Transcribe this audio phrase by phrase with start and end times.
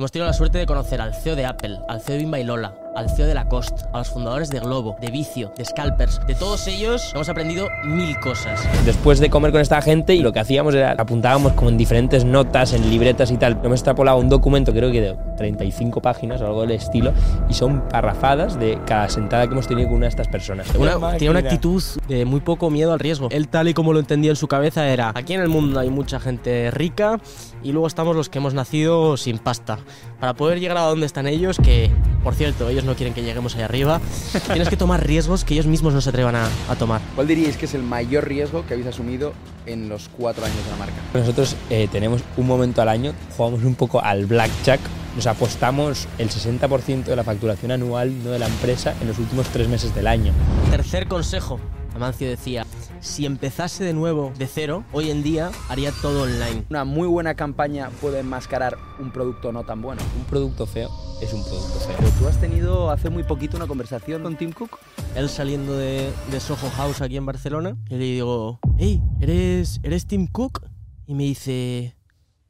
[0.00, 2.44] Hemos tenido la suerte de conocer al CEO de Apple, al CEO de Bimba y
[2.44, 6.20] Lola, al CEO de Lacoste, a los fundadores de Globo, de Vicio, de Scalpers.
[6.26, 8.60] De todos ellos hemos aprendido mil cosas.
[8.84, 12.24] Después de comer con esta gente, y lo que hacíamos era apuntábamos como en diferentes
[12.24, 13.52] notas, en libretas y tal.
[13.62, 17.12] Hemos extrapolado un documento, creo que de 35 páginas o algo del estilo,
[17.48, 20.66] y son parrafadas de cada sentada que hemos tenido con una de estas personas.
[20.74, 23.28] Una- tiene una actitud de muy poco miedo al riesgo.
[23.30, 25.90] Él tal y como lo entendía en su cabeza era, aquí en el mundo hay
[25.90, 27.18] mucha gente rica
[27.62, 29.78] y luego estamos los que hemos nacido sin pasta.
[30.20, 31.90] Para poder llegar a donde están ellos, que
[32.22, 34.00] por cierto, ellos no quieren que lleguemos ahí arriba,
[34.46, 37.00] tienes que tomar riesgos que ellos mismos no se atrevan a, a tomar.
[37.14, 39.32] ¿Cuál diríais que es el mayor riesgo que habéis asumido
[39.66, 40.94] en los cuatro años de la marca?
[41.14, 44.80] Nosotros eh, tenemos un momento al año, jugamos un poco al blackjack,
[45.16, 48.30] nos apostamos el 60% de la facturación anual ¿no?
[48.30, 50.32] de la empresa en los últimos tres meses del año.
[50.70, 51.58] Tercer consejo,
[51.94, 52.66] Amancio decía,
[53.00, 56.64] si empezase de nuevo de cero, hoy en día haría todo online.
[56.70, 60.02] Una muy buena campaña puede enmascarar un producto no tan bueno.
[60.18, 61.96] Un producto feo es un producto feo.
[61.98, 64.78] Pero tú has tenido hace muy poquito una conversación con Tim Cook.
[65.14, 70.06] Él saliendo de, de Soho House aquí en Barcelona, y le digo, hey, ¿eres, ¿eres
[70.06, 70.62] Tim Cook?
[71.06, 71.96] Y me dice,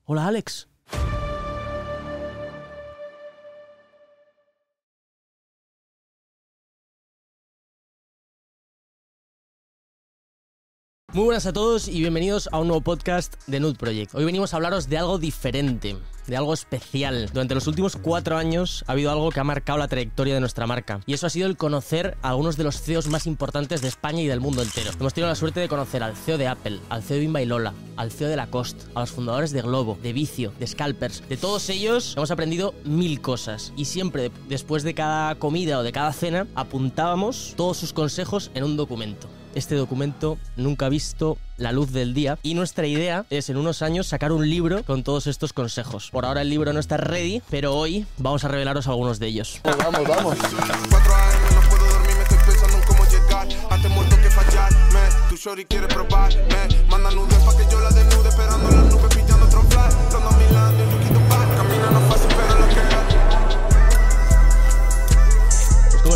[0.05, 0.69] hola Alex.
[11.13, 14.15] Muy buenas a todos y bienvenidos a un nuevo podcast de Nude Project.
[14.15, 15.97] Hoy venimos a hablaros de algo diferente,
[16.29, 17.29] de algo especial.
[17.33, 20.69] Durante los últimos cuatro años ha habido algo que ha marcado la trayectoria de nuestra
[20.69, 23.89] marca y eso ha sido el conocer a algunos de los CEOs más importantes de
[23.89, 24.93] España y del mundo entero.
[24.93, 27.47] Hemos tenido la suerte de conocer al CEO de Apple, al CEO de Bimba y
[27.47, 31.29] Lola, al CEO de Lacoste, a los fundadores de Globo, de Vicio, de Scalpers.
[31.29, 35.91] De todos ellos hemos aprendido mil cosas y siempre después de cada comida o de
[35.91, 39.29] cada cena apuntábamos todos sus consejos en un documento.
[39.55, 43.83] Este documento nunca ha visto la luz del día y nuestra idea es en unos
[43.83, 46.11] años sacar un libro con todos estos consejos.
[46.11, 49.61] Por ahora el libro no está ready, pero hoy vamos a revelaros algunos de ellos.
[49.65, 50.39] Vamos, vamos.
[50.39, 53.49] 4 AM no puedo dormir, me estoy pensando en cómo llegar.
[53.71, 55.01] Antes muerto que fallarme.
[55.29, 56.87] Tu shorty quiere probarme.
[56.89, 59.61] Manda nudes pa' que yo la desnude, esperando en las nubes, pillando otro.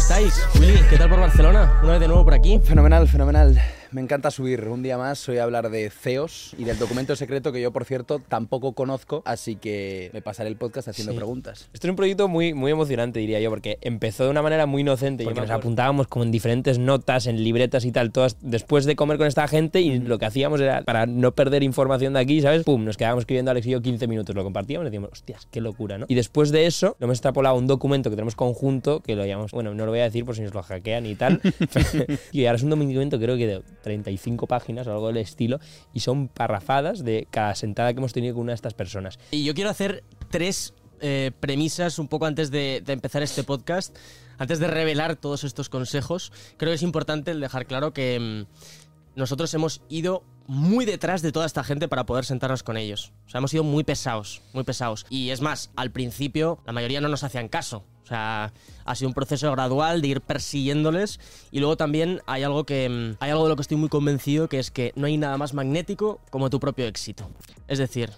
[0.05, 0.47] Estáis?
[0.61, 1.79] Willy, ¿qué tal por Barcelona?
[1.83, 2.61] Una vez de nuevo por aquí.
[2.63, 3.59] Fenomenal, fenomenal.
[3.95, 7.53] Me encanta subir un día más, hoy a hablar de CEOs y del documento secreto
[7.53, 11.17] que yo, por cierto, tampoco conozco, así que me pasaré el podcast haciendo Sí.
[11.17, 11.69] preguntas.
[11.73, 14.81] Esto es un proyecto muy, muy emocionante, diría yo, porque empezó de una manera muy
[14.83, 15.61] inocente, porque nos acuerdo.
[15.61, 19.47] apuntábamos como en diferentes notas, en libretas y tal, todas después de comer con esta
[19.47, 22.65] gente y lo que hacíamos era, para no perder información de aquí, ¿sabes?
[22.65, 25.61] Pum, nos quedábamos escribiendo Alex y yo 15 minutos, lo compartíamos y decíamos, hostias, qué
[25.61, 26.07] locura, ¿no?
[26.09, 29.25] Y después de eso, lo hemos extrapolado a un documento que tenemos conjunto, que lo
[29.25, 31.41] llamamos, bueno, no lo voy a decir por si nos lo hackean y tal,
[32.33, 35.61] y ahora es un documento creo que de 35 páginas o algo del estilo,
[35.93, 39.21] y son parrafadas de cada sentada que hemos tenido con una de estas personas.
[39.31, 43.97] Y yo quiero hacer tres eh, premisas un poco antes de, empezar este podcast.
[44.39, 49.53] Antes de revelar todos estos consejos, creo que es importante dejar claro que mm, nosotros
[49.55, 53.13] hemos ido muy detrás de toda esta gente para poder sentarnos con ellos.
[53.27, 55.07] O sea, hemos sido muy pesados, muy pesados.
[55.09, 57.85] Y es más, al principio la mayoría no nos hacían caso.
[58.05, 58.53] O sea,
[58.85, 63.17] ha sido un proceso gradual de ir persiguiéndoles y luego también hay algo que mm,
[63.19, 65.55] hay algo de lo que estoy muy convencido que es que no hay nada más
[65.55, 67.31] magnético como tu propio éxito.
[67.67, 68.11] Es decir,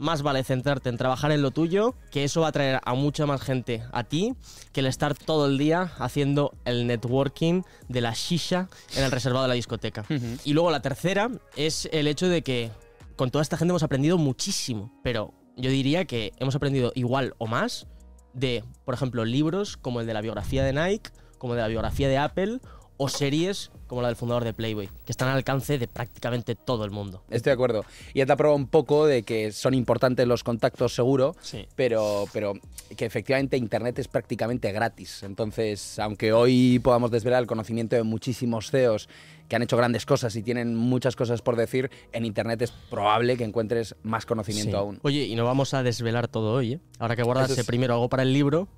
[0.00, 3.26] más vale centrarte en trabajar en lo tuyo, que eso va a traer a mucha
[3.26, 4.34] más gente a ti,
[4.72, 9.42] que el estar todo el día haciendo el networking de la shisha en el reservado
[9.42, 10.04] de la discoteca.
[10.44, 12.70] Y luego la tercera es el hecho de que
[13.16, 17.46] con toda esta gente hemos aprendido muchísimo, pero yo diría que hemos aprendido igual o
[17.46, 17.86] más
[18.32, 21.68] de, por ejemplo, libros como el de la biografía de Nike, como el de la
[21.68, 22.60] biografía de Apple,
[23.02, 26.84] o series como la del fundador de Playboy, que están al alcance de prácticamente todo
[26.84, 27.22] el mundo.
[27.30, 27.84] Estoy de acuerdo.
[28.12, 31.66] Y te apruebo un poco de que son importantes los contactos seguro, Sí.
[31.76, 32.52] pero, pero
[32.96, 35.22] que efectivamente Internet es prácticamente gratis.
[35.22, 39.08] Entonces, aunque hoy podamos desvelar el conocimiento de muchísimos CEOs
[39.48, 43.38] que han hecho grandes cosas y tienen muchas cosas por decir, en Internet es probable
[43.38, 44.76] que encuentres más conocimiento Sí.
[44.76, 45.00] aún.
[45.02, 46.80] Oye, y no vamos a desvelar todo hoy, ¿eh?
[46.98, 48.68] Ahora que guardas es- primero algo para el libro,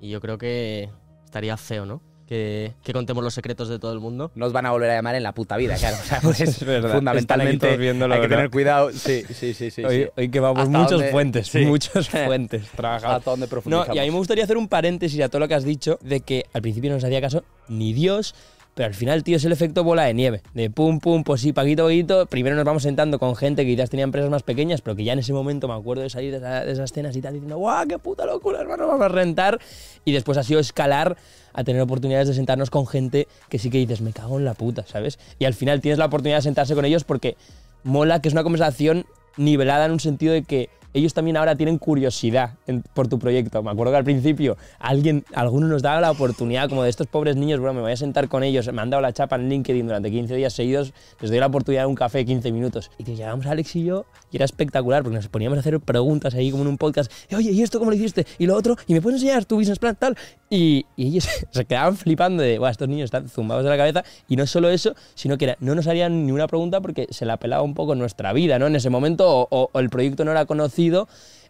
[0.00, 0.90] y yo creo que
[1.24, 2.02] estaría feo, ¿no?
[2.28, 4.30] Que, que contemos los secretos de todo el mundo.
[4.34, 5.96] Nos van a volver a llamar en la puta vida, claro.
[5.98, 6.94] O sea, pues Es verdad.
[6.96, 8.90] Fundamentalmente viéndolo, hay que tener cuidado.
[8.92, 9.82] Sí, sí, sí, sí.
[9.82, 10.10] hoy, sí.
[10.14, 11.10] hoy que vamos ¿Hasta muchos dónde?
[11.10, 11.64] fuentes, Sí.
[11.64, 12.64] muchos fuentes.
[12.76, 15.64] Hasta No, y a mí me gustaría hacer un paréntesis a todo lo que has
[15.64, 18.34] dicho, de que al principio no nos hacía caso ni Dios,
[18.74, 20.42] pero al final, tío, es el efecto bola de nieve.
[20.54, 22.26] De pum, pum, pues sí, paquito, paquito.
[22.26, 25.14] Primero nos vamos sentando con gente que quizás tenía empresas más pequeñas, pero que ya
[25.14, 27.56] en ese momento me acuerdo de salir de, esa- de esas escenas y tal, diciendo,
[27.58, 29.58] ¡guau, qué puta locura, hermano, vamos a rentar!
[30.04, 31.16] Y después ha sido escalar
[31.58, 34.54] a tener oportunidades de sentarnos con gente que sí que dices, me cago en la
[34.54, 35.18] puta, ¿sabes?
[35.40, 37.36] Y al final tienes la oportunidad de sentarse con ellos porque
[37.82, 39.06] mola que es una conversación
[39.36, 43.62] nivelada en un sentido de que ellos también ahora tienen curiosidad en- por tu proyecto.
[43.62, 47.36] Me acuerdo que al principio alguien, alguno nos daba la oportunidad, como de estos pobres
[47.36, 49.86] niños, bro, me voy a sentar con ellos, me han dado la chapa en LinkedIn
[49.86, 52.90] durante 15 días seguidos, les doy la oportunidad de un café de 15 minutos.
[52.98, 56.34] Y tío, llegamos Alex y yo y era espectacular porque nos poníamos a hacer preguntas
[56.34, 58.26] ahí como en un podcast, oye, ¿y esto cómo lo hiciste?
[58.38, 60.16] Y lo otro, ¿y me puedes enseñar tu business plan tal?
[60.50, 64.04] Y, y ellos se quedaban flipando de, "Buah, estos niños están zumbados de la cabeza.
[64.28, 67.26] Y no solo eso, sino que era- no nos harían ni una pregunta porque se
[67.26, 68.66] la pelaba un poco nuestra vida, ¿no?
[68.66, 70.77] En ese momento, o- o el proyecto no era conocido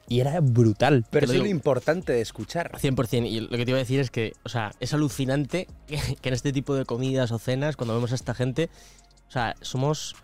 [0.08, 1.04] y era brutal.
[1.10, 2.72] Pero eso es lo importante de escuchar.
[2.72, 3.26] 100%.
[3.26, 6.28] Y lo que te iba a decir es que, o sea, es alucinante que, que
[6.28, 8.70] en este tipo de comidas o cenas, cuando vemos a esta gente,
[9.28, 10.16] o sea, somos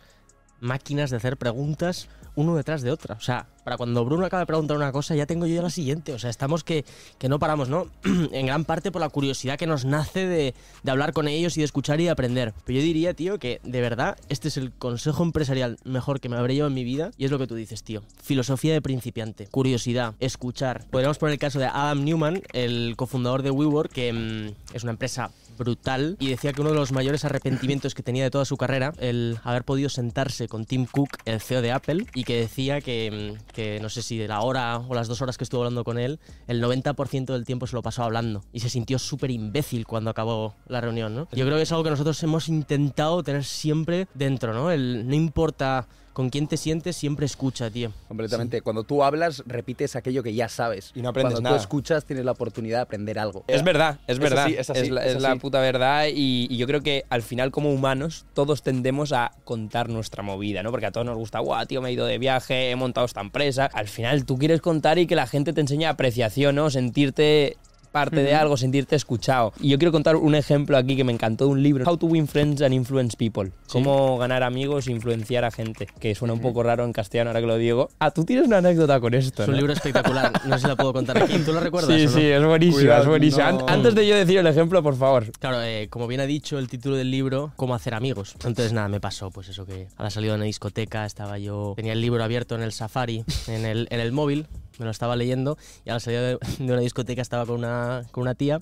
[0.60, 3.16] máquinas de hacer preguntas uno detrás de otra.
[3.16, 6.12] O sea, para cuando Bruno acaba de preguntar una cosa, ya tengo yo la siguiente.
[6.12, 6.84] O sea, estamos que,
[7.18, 7.88] que no paramos, ¿no?
[8.04, 11.60] en gran parte por la curiosidad que nos nace de, de hablar con ellos y
[11.60, 12.52] de escuchar y de aprender.
[12.64, 16.36] Pero yo diría, tío, que de verdad este es el consejo empresarial mejor que me
[16.36, 17.10] habré llevado en mi vida.
[17.16, 18.02] Y es lo que tú dices, tío.
[18.22, 20.86] Filosofía de principiante, curiosidad, escuchar.
[20.90, 24.92] Podríamos poner el caso de Adam Newman, el cofundador de WeWork, que mm, es una
[24.92, 28.56] empresa brutal y decía que uno de los mayores arrepentimientos que tenía de toda su
[28.56, 32.80] carrera el haber podido sentarse con Tim Cook, el CEO de Apple, y que decía
[32.80, 35.62] que, mm, que no sé si de la hora o las dos horas que estuvo
[35.62, 39.30] hablando con él, el 90% del tiempo se lo pasó hablando y se sintió súper
[39.30, 41.28] imbécil cuando acabó la reunión, ¿no?
[41.32, 44.70] Yo creo que es algo que nosotros hemos intentado tener siempre dentro, ¿no?
[44.70, 47.92] El no importa con quién te sientes, siempre escucha, tío.
[48.08, 48.62] Completamente.
[48.62, 50.92] Cuando tú hablas, repites aquello que ya sabes.
[50.94, 51.56] Y no aprendes Cuando nada.
[51.56, 53.44] tú escuchas, tienes la oportunidad de aprender algo.
[53.48, 54.44] Es verdad, es Es verdad.
[54.46, 57.70] así, es así, la, es puta verdad y, y yo creo que al final como
[57.74, 60.70] humanos todos tendemos a contar nuestra movida, ¿no?
[60.70, 63.20] Porque a todos nos gusta, guau, tío, me he ido de viaje, he montado esta
[63.20, 63.66] empresa.
[63.66, 66.70] Al final tú quieres contar y que la gente te enseñe apreciación, ¿no?
[66.70, 67.56] Sentirte
[67.94, 69.52] parte de algo, sentirte escuchado.
[69.60, 72.06] Y yo quiero contar un ejemplo aquí que me encantó de un libro, How to
[72.06, 73.52] Win Friends and Influence People.
[73.70, 77.40] Cómo ganar amigos e influenciar a gente, que suena un poco raro en castellano ahora
[77.40, 77.88] que lo digo.
[78.00, 79.58] Ah, tú tienes una anécdota con esto, Es un ¿no?
[79.60, 81.38] libro espectacular, no sé si la puedo contar aquí.
[81.38, 82.16] ¿Tú lo recuerdas Sí, o no?
[82.16, 83.44] sí, es buenísimo, Cuidado, es buenísimo.
[83.44, 83.58] no.
[83.60, 85.30] An- Antes de yo decir el ejemplo, por favor.
[85.38, 88.32] Claro, eh, como bien ha dicho el título del libro, cómo hacer amigos.
[88.34, 91.74] Entonces nada, me pasó pues eso que a la salida de una discoteca estaba yo,
[91.76, 94.46] tenía el libro abierto en el Safari, en el, en el móvil,
[94.78, 98.22] me lo estaba leyendo y a la salida de, una discoteca estaba con una, con
[98.22, 98.60] una tía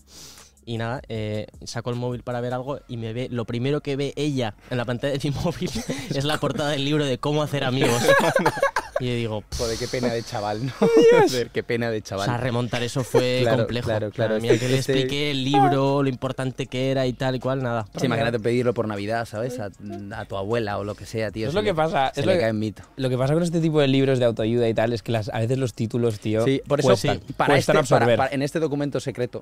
[0.65, 3.97] y nada, eh, saco el móvil para ver algo y me ve, lo primero que
[3.97, 5.71] ve ella en la pantalla de mi móvil
[6.11, 8.03] es la portada del libro de cómo hacer amigos.
[9.03, 10.73] Y yo digo, Joder, qué pena de chaval, ¿no?
[11.29, 12.27] Joder, qué pena de o chaval.
[12.27, 13.87] sea, remontar eso fue Claro, complejo.
[13.89, 14.37] claro, claro.
[14.37, 17.41] O mira que le Este- expliqué el libro, lo importante que era y tal y
[17.41, 17.85] cual, nada.
[17.99, 19.59] Sí, imagínate pedirlo por Navidad, ¿sabes?
[19.59, 19.71] A,
[20.17, 21.47] a tu abuela o lo que sea, tío.
[21.49, 22.83] Es se lo le- que pasa, Se es le lo que- cae en mito.
[22.97, 25.29] Lo que pasa con este tipo de libros de autoayuda y tal es que las,
[25.31, 28.17] a veces los títulos, tío, Sí, por eso cuestan, sí, para cuestan este- para- absorber.
[28.19, 29.41] para- en este documento secreto,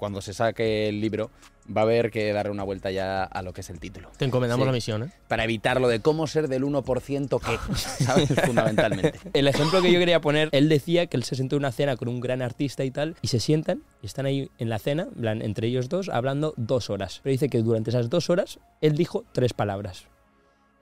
[0.00, 1.30] cuando se saque el libro,
[1.76, 4.10] va a haber que darle una vuelta ya a lo que es el título.
[4.16, 4.66] Te encomendamos Sí.
[4.66, 5.12] la misión, ¿eh?
[5.28, 7.74] Para evitar lo de cómo ser del 1% que,
[8.04, 8.30] ¿sabes?
[8.46, 9.20] Fundamentalmente.
[9.34, 11.98] El ejemplo que yo quería poner, él decía que él se sentó en una cena
[11.98, 15.08] con un gran artista y tal, y se sientan y están ahí en la cena,
[15.22, 17.20] entre ellos dos, hablando dos horas.
[17.22, 20.06] Pero dice que durante esas dos horas él dijo tres palabras.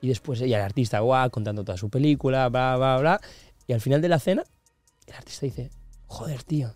[0.00, 3.20] Y después ella, el artista, guau, contando toda su película, bla, bla, bla.
[3.66, 4.44] Y al final de la cena,
[5.08, 5.70] el artista dice,
[6.06, 6.72] joder, tío,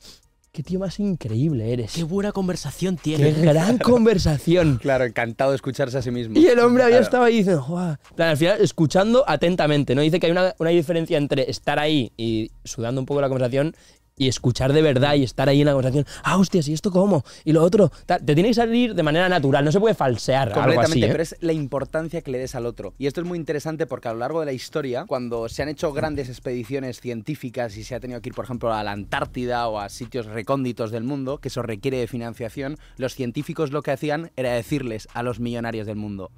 [0.53, 1.93] qué tío más increíble eres.
[1.95, 3.33] Qué buena conversación Qué tiene.
[3.33, 4.79] gran conversación.
[4.83, 6.39] Claro, encantado de escucharse a sí mismo.
[6.39, 7.05] Y el hombre había Claro.
[7.05, 7.89] estado ahí diciendo,
[8.19, 10.03] al final, escuchando atentamente, ¿no?
[10.03, 13.75] Dice que hay una, una diferencia entre estar ahí y sudando un poco la conversación
[14.17, 16.07] y escuchar de verdad y estar ahí en la conversación.
[16.23, 17.25] Ah, hostias, ¿y esto cómo?
[17.45, 17.91] Y lo otro.
[18.07, 21.05] Te tiene que salir de manera natural, no se puede falsear algo Completamente, así.
[21.05, 21.09] ¿eh?
[21.13, 22.95] pero es la importancia que le des al otro.
[22.99, 25.69] Y esto es muy interesante porque a lo largo de la historia, cuando se han
[25.69, 29.69] hecho grandes expediciones científicas y se ha tenido que ir, por ejemplo, a la Antártida
[29.69, 33.93] o a sitios recónditos del mundo, que eso requiere de financiación, los científicos lo que
[33.93, 36.31] hacían era decirles a los millonarios del mundo,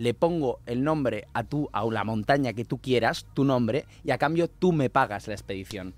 [0.00, 4.12] le pongo el nombre a tú, a la montaña que tú quieras, tu nombre, y
[4.12, 5.94] a cambio tú me pagas la expedición.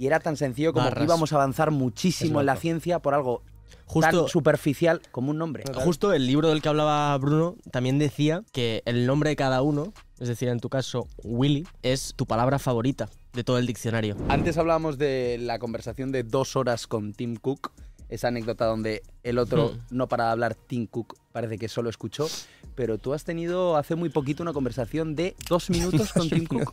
[0.00, 3.42] Y era tan sencillo como que íbamos a avanzar muchísimo en la ciencia por algo
[3.84, 5.62] Justo, tan superficial como un nombre.
[5.74, 9.92] justo el libro del que hablaba Bruno también decía que el nombre de cada uno,
[10.18, 14.16] es decir, en tu caso, Willy, es tu palabra favorita de todo el diccionario.
[14.30, 17.70] Antes hablábamos de la conversación de dos horas con Tim Cook,
[18.10, 19.78] esa anécdota donde el otro Hmm.
[19.96, 22.28] no para de hablar, Tim Cook parece que solo escuchó,
[22.74, 26.72] pero tú has tenido hace muy poquito una conversación de dos minutos con Tim Cook.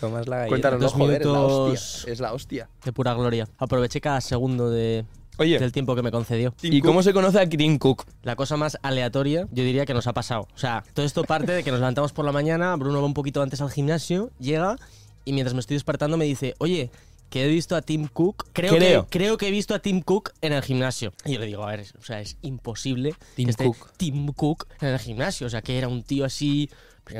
[0.00, 0.46] Tomas la.
[0.46, 1.72] Cuéntanos, Dos joder, es la minutos.
[1.80, 2.12] hostia.
[2.12, 2.68] Es la hostia.
[2.84, 3.48] De pura gloria.
[3.58, 5.04] Aproveché cada segundo de,
[5.38, 6.54] Oye, del tiempo que me concedió.
[6.62, 8.04] ¿y cómo se conoce a Tim Cook?
[8.22, 10.48] La cosa más aleatoria, yo diría que nos ha pasado.
[10.54, 13.14] O sea, todo esto parte de que nos levantamos por la mañana, Bruno va un
[13.14, 14.76] poquito antes al gimnasio, llega
[15.24, 16.90] y mientras me estoy despertando me dice, oye,
[17.30, 18.46] que he visto a Tim Cook.
[18.52, 19.06] Creo, Creo.
[19.06, 21.12] Que, creo que he visto a Tim Cook en el gimnasio.
[21.24, 23.92] Y yo le digo, a ver, o sea, es imposible Tim que esté Cook.
[23.96, 25.46] Tim Cook en el gimnasio.
[25.46, 26.70] O sea, que era un tío así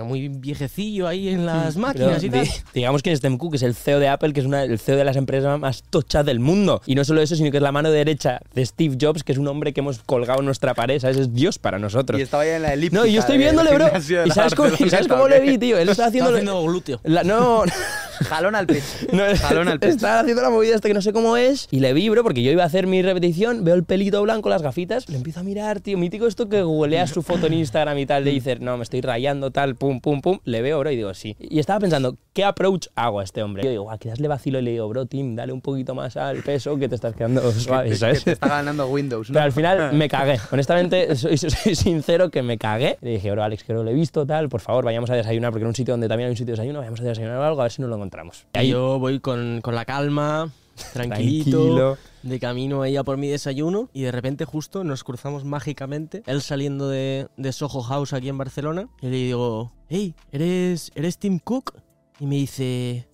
[0.04, 2.44] muy viejecillo ahí en las máquinas y tal.
[2.44, 4.78] di- digamos que es Tim Cook, es el CEO de Apple, que es una- el
[4.78, 6.80] CEO de las empresas más tochas del mundo.
[6.86, 9.38] Y no solo eso, sino que es la mano derecha de Steve Jobs, que es
[9.38, 11.16] un hombre que hemos colgado en nuestra pared, ¿sabes?
[11.16, 12.18] Es Dios para nosotros.
[12.18, 13.00] Y estaba ahí en la elíptica.
[13.02, 13.86] No, y yo estoy viéndole, bro.
[14.26, 15.76] ¿Y sabes cómo, y Barceloneta, sabes cómo ¿o le vi, tío?
[15.78, 16.30] Él está Está haciendo...
[16.30, 17.00] haciendo glúteo.
[17.04, 17.62] la- no,
[18.28, 18.82] Jalón al pecho.
[19.12, 19.92] no, Jalón al pecho.
[19.94, 22.42] está haciendo la movida esta que no sé cómo es y le vi, bro, porque
[22.42, 25.42] yo iba a hacer mi repetición, veo el pelito blanco, las gafitas, le empiezo a
[25.44, 28.76] mirar, tío, mítico esto que googleas su foto en Instagram y tal, le dices, no,
[28.76, 31.36] me estoy rayando, tal, pum, pum, pum, le veo, bro, y digo, sí.
[31.38, 33.62] Y estaba pensando, ¿qué approach hago a este hombre?
[33.62, 36.16] Yo digo, guau, quizás le vacilo y le digo, bro, Tim, dale un poquito más
[36.16, 38.24] al peso que te estás quedando suave, Que ¿sabes?
[38.24, 39.34] te está ganando Windows, ¿no?
[39.34, 40.38] Pero al final me cagué.
[40.50, 42.98] Honestamente, soy, soy sincero que me cagué.
[43.00, 45.50] Le dije, bro, Alex, que no lo he visto, tal, por favor, vayamos a desayunar,
[45.50, 47.44] porque en un sitio donde también hay un sitio de desayuno, vayamos a desayunar o
[47.44, 48.46] algo, a ver si nos lo encontramos.
[48.54, 50.50] Y Ahí, yo voy con, con la calma,
[50.92, 51.98] tranquilito, Tranquilo.
[52.22, 56.42] de camino ahí a por mi desayuno y de repente justo nos cruzamos mágicamente, él
[56.42, 61.38] saliendo de, de Soho House aquí en Barcelona y le digo, hey, ¿eres, ¿eres Tim
[61.38, 61.74] Cook?
[62.20, 63.08] Y me dice,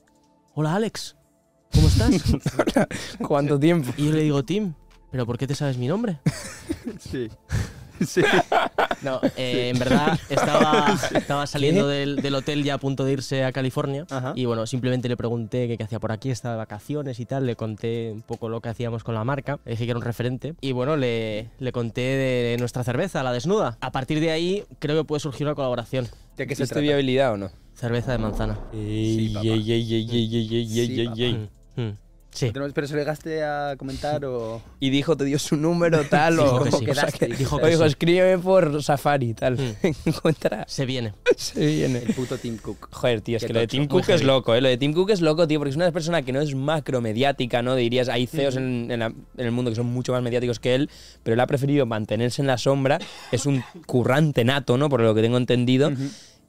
[0.55, 1.17] hola Alex,
[1.73, 2.23] ¿cómo estás?
[3.27, 3.93] ¿cuánto tiempo?
[3.97, 4.75] y yo le digo, Tim,
[5.11, 6.19] ¿pero por qué te sabes mi nombre?
[7.01, 7.29] Sí.
[8.05, 8.23] Sí.
[9.05, 13.45] No, eh, en verdad estaba, estaba saliendo del, del hotel ya a punto de irse
[13.45, 14.33] a California Ajá.
[14.35, 17.47] y bueno, simplemente le pregunté qué, qué hacía por aquí, estaba de vacaciones y tal,
[17.47, 20.05] le conté un poco lo que hacíamos con la marca, le dije que era un
[20.05, 23.77] referente y bueno, le, le conté de nuestra cerveza, la desnuda.
[23.81, 26.07] A partir de ahí creo que puede surgir una colaboración.
[26.37, 26.81] ¿De qué se ¿Existe trata?
[26.81, 27.51] viabilidad o no?
[27.75, 28.59] Cerveza de manzana.
[28.73, 29.47] Ey, papá.
[29.47, 31.17] ey, ey, ey, ey, ey, ey, Sí, papá.
[31.17, 31.97] Mm, mm.
[32.35, 32.51] Sí.
[32.51, 34.61] Tenemos- Pero se le llegaste a comentar o...
[34.81, 36.65] Y dijo, te dio su número, tal, Dijo o...
[36.65, 36.77] que sí.
[36.77, 37.87] o sea, Quedaste, que- dijo o que dijo, sí.
[37.89, 39.55] escríbeme por Safari, tal.
[39.57, 39.87] Mm.
[40.07, 40.65] Encuentra...
[40.69, 41.15] Se viene.
[41.37, 41.99] Se viene.
[42.01, 42.89] El puto Tim Cook.
[42.91, 43.67] Joder, tío, es Qué que lo de.
[43.69, 44.25] Tim Muy Cook es heavy.
[44.25, 44.61] loco, ¿eh?
[44.61, 47.63] Lo de Tim Cook es loco, tío, porque es una persona que no es macromediática,
[47.63, 47.77] ¿no?
[47.77, 50.75] Dirías, hay CEOs en, en la- en el mundo que son mucho más mediáticos que
[50.75, 50.91] él,
[51.23, 52.99] pero él ha preferido mantenerse en la sombra.
[53.33, 54.89] Es un currante nato, ¿no?
[54.89, 55.93] Por lo que tengo entendido.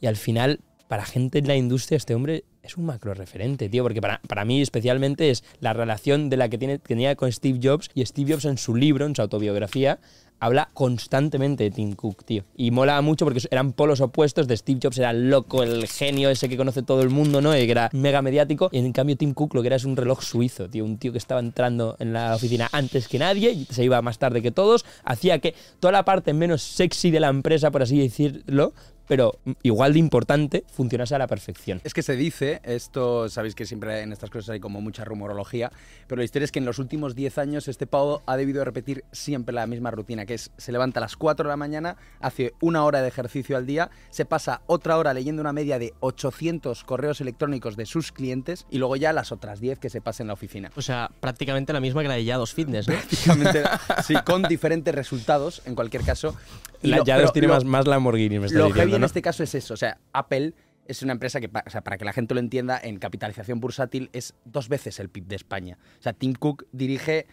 [0.01, 3.83] Y al final, para gente en la industria, este hombre es un macro referente, tío,
[3.83, 7.59] porque para, para mí especialmente es la relación de la que tiene, tenía con Steve
[7.61, 9.99] Jobs y Steve Jobs en su libro, en su autobiografía,
[10.39, 12.43] habla constantemente de Tim Cook, tío.
[12.55, 16.29] Y mola mucho porque eran polos opuestos, de Steve Jobs era el loco, el genio
[16.29, 17.57] ese que conoce todo el mundo, ¿no?
[17.57, 18.69] Y era mega mediático.
[18.71, 20.85] Y en cambio Tim Cook lo que era es un reloj suizo, tío.
[20.85, 24.41] Un tío que estaba entrando en la oficina antes que nadie, se iba más tarde
[24.41, 28.73] que todos, hacía que toda la parte menos sexy de la empresa, por así decirlo,
[29.07, 31.81] pero igual de importante, funcionase a la perfección.
[31.83, 35.71] Es que se dice, esto sabéis que siempre en estas cosas hay como mucha rumorología,
[36.07, 39.03] pero la historia es que en los últimos 10 años este pavo ha debido repetir
[39.11, 42.53] siempre la misma rutina, que es se levanta a las 4 de la mañana, hace
[42.61, 46.83] una hora de ejercicio al día, se pasa otra hora leyendo una media de 800
[46.83, 50.27] correos electrónicos de sus clientes y luego ya las otras 10 que se pasa en
[50.27, 50.71] la oficina.
[50.75, 52.95] O sea, prácticamente la misma que la de Yados Fitness, ¿no?
[52.95, 53.63] Prácticamente,
[54.05, 56.35] sí, con diferentes resultados en cualquier caso.
[56.81, 58.95] Y La, lo- ya los tiene lo- más, más Lamborghini, me está Lo diciendo, heavy
[58.97, 59.73] en este caso es eso.
[59.73, 60.53] O sea, Apple
[60.87, 64.09] es una empresa que, o sea, para que la gente lo entienda, en capitalización bursátil
[64.13, 65.77] es dos veces el PIB de España.
[65.99, 67.25] O sea, Tim Cook dirige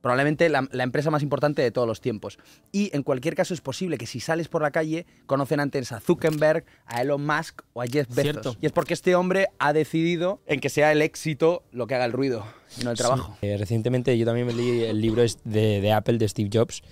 [0.00, 2.38] probablemente la, la empresa más importante de todos los tiempos.
[2.72, 6.00] Y en cualquier caso es posible que si sales por la calle conocen antes a
[6.00, 8.22] Zuckerberg, a Elon Musk o a Jeff Bezos.
[8.22, 8.56] Cierto.
[8.60, 12.04] Y es porque este hombre ha decidido en que sea el éxito lo que haga
[12.04, 12.44] el ruido
[12.78, 13.38] y no el trabajo.
[13.40, 16.82] Eh, recientemente yo también me leí el libro de Apple de Steve Jobs,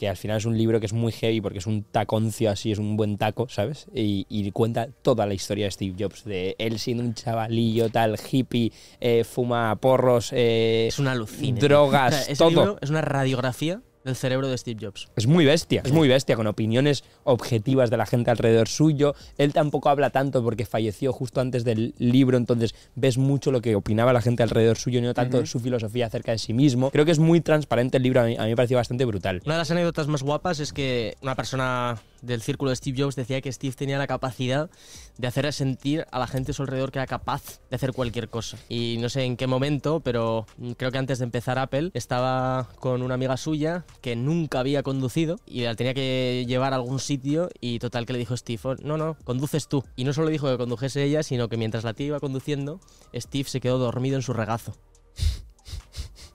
[0.00, 2.72] que al final es un libro que es muy heavy porque es un taconcio así,
[2.72, 3.86] es un buen taco, ¿sabes?
[3.94, 8.16] Y, y cuenta toda la historia de Steve Jobs, de él siendo un chavalillo tal,
[8.18, 11.58] hippie, eh, fuma porros, eh, Es una alucina.
[11.60, 12.48] drogas, O sea, ese todo.
[12.48, 15.08] libro es una radiografía del cerebro de Steve Jobs.
[15.16, 19.14] Es muy bestia, es muy bestia, con opiniones objetivas de la gente alrededor suyo.
[19.38, 23.74] Él tampoco habla tanto porque falleció justo antes del libro, entonces ves mucho lo que
[23.74, 26.90] opinaba la gente alrededor suyo y no tanto su filosofía acerca de sí mismo.
[26.90, 29.42] Creo que es muy transparente el libro, a mí, a mí me pareció bastante brutal.
[29.44, 33.16] Una de las anécdotas más guapas es que una persona del círculo de Steve Jobs
[33.16, 34.70] decía que Steve tenía la capacidad
[35.18, 38.28] de hacer sentir a la gente a su alrededor que era capaz de hacer cualquier
[38.28, 38.58] cosa.
[38.68, 40.46] Y no sé en qué momento, pero
[40.76, 45.38] creo que antes de empezar Apple estaba con una amiga suya que nunca había conducido
[45.46, 48.74] y la tenía que llevar a algún sitio y total que le dijo Steve, "Oh,
[48.82, 49.84] no, no, conduces tú.
[49.96, 52.80] Y no solo dijo que condujese ella, sino que mientras la tía iba conduciendo,
[53.14, 54.74] Steve se quedó dormido en su regazo.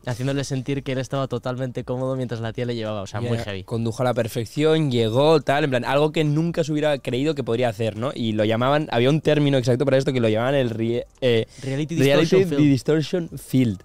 [0.05, 3.37] Haciéndole sentir que él estaba totalmente cómodo mientras la tía le llevaba, o sea, muy
[3.37, 3.63] heavy.
[3.63, 7.43] Condujo a la perfección, llegó, tal, en plan, algo que nunca se hubiera creído que
[7.43, 8.11] podría hacer, ¿no?
[8.13, 10.69] Y lo llamaban, había un término exacto para esto que lo llamaban el
[11.21, 12.61] eh, Reality Reality Distortion Field.
[12.69, 13.79] Distortion Field.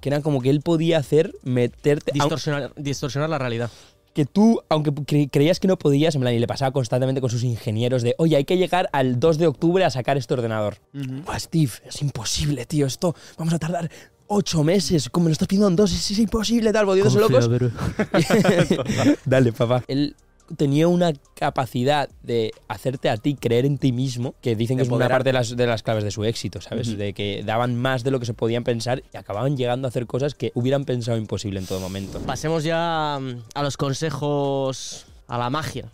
[0.00, 2.12] Que era como que él podía hacer meterte.
[2.12, 3.70] aun- Distorsionar, distorsionar la realidad.
[4.14, 7.30] que tú, aunque cre- creías que no podías, en plan, y le pasaba constantemente con
[7.30, 10.76] sus ingenieros de, oye, hay que llegar al 2 de octubre a sacar este ordenador.
[10.92, 13.90] Buah, Steve, es imposible, tío, esto, vamos a tardar
[14.28, 17.48] ocho meses, como me lo estás pidiendo en dos, es, es imposible, tal, volviéndose locos.
[19.24, 19.82] Dale, papá.
[19.88, 20.14] Él
[20.56, 24.86] tenía una capacidad de hacerte a ti creer en ti mismo, que dicen De que
[24.88, 26.96] es una parte de las, de las claves de su éxito, ¿sabes?
[26.96, 30.06] De que daban más de lo que se podían pensar y acababan llegando a hacer
[30.06, 32.20] cosas que hubieran pensado imposible en todo momento.
[32.20, 35.90] Pasemos ya mm, a los consejos, a la magia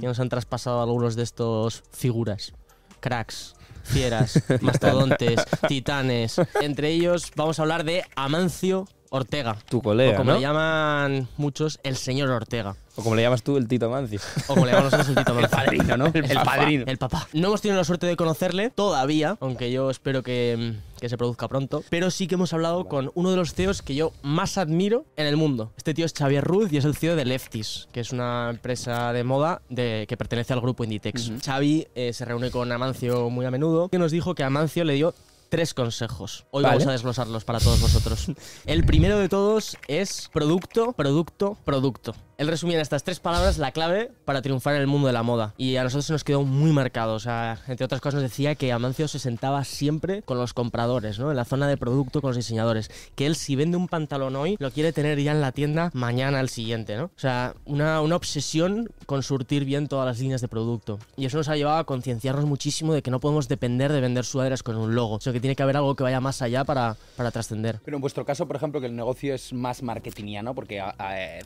[0.00, 2.54] que nos han traspasado algunos de estos figuras,
[3.00, 3.53] cracks,
[3.84, 6.40] fieras, mastodontes, titanes.
[6.60, 9.56] Entre ellos vamos a hablar de Amancio Ortega.
[9.68, 10.36] Tu O colega, como ¿no?
[10.36, 12.76] le llaman muchos, el señor Ortega.
[12.96, 14.20] O como le llamas tú, el Tito Mancio.
[14.46, 15.50] O como le llamamos nosotros el Tito Mancio.
[15.56, 16.06] padrino, ¿no?
[16.06, 16.84] El, padrino.
[16.86, 17.26] El papá.
[17.32, 21.48] No hemos tenido la suerte de conocerle todavía, aunque yo espero que, que se produzca
[21.48, 21.82] pronto.
[21.90, 25.26] Pero sí que hemos hablado con uno de los CEOs que yo más admiro en
[25.26, 25.72] el mundo.
[25.76, 29.12] Este tío es Xavier Ruz y es el CEO de Lefties, que es una empresa
[29.12, 31.32] de moda de, que pertenece al grupo Inditex.
[31.44, 34.94] Xavi eh, se reúne con Amancio muy a menudo y nos dijo que Amancio le
[34.94, 35.14] dio
[35.54, 36.46] tres consejos.
[36.50, 36.74] Hoy Vale.
[36.74, 38.26] vamos a desglosarlos para todos vosotros.
[38.66, 42.12] El primero de todos es producto, producto, producto.
[42.36, 45.22] Él resumía en estas tres palabras la clave para triunfar en el mundo de la
[45.22, 45.54] moda.
[45.56, 47.14] Y a nosotros se nos quedó muy marcado.
[47.14, 51.18] O sea, entre otras cosas nos decía que Amancio se sentaba siempre con los compradores,
[51.18, 51.30] ¿no?
[51.30, 52.90] En la zona de producto con los diseñadores.
[53.14, 56.40] Que él si vende un pantalón hoy, lo quiere tener ya en la tienda mañana
[56.40, 57.04] al siguiente, ¿no?
[57.04, 60.98] O sea, una, una obsesión con surtir bien todas las líneas de producto.
[61.16, 64.24] Y eso nos ha llevado a concienciarnos muchísimo de que no podemos depender de vender
[64.24, 66.96] sudaderas con un logo, sino que tiene que haber algo que vaya más allá para,
[67.16, 67.80] para trascender.
[67.84, 70.82] Pero en vuestro caso, por ejemplo, que el negocio es más marketingiano, porque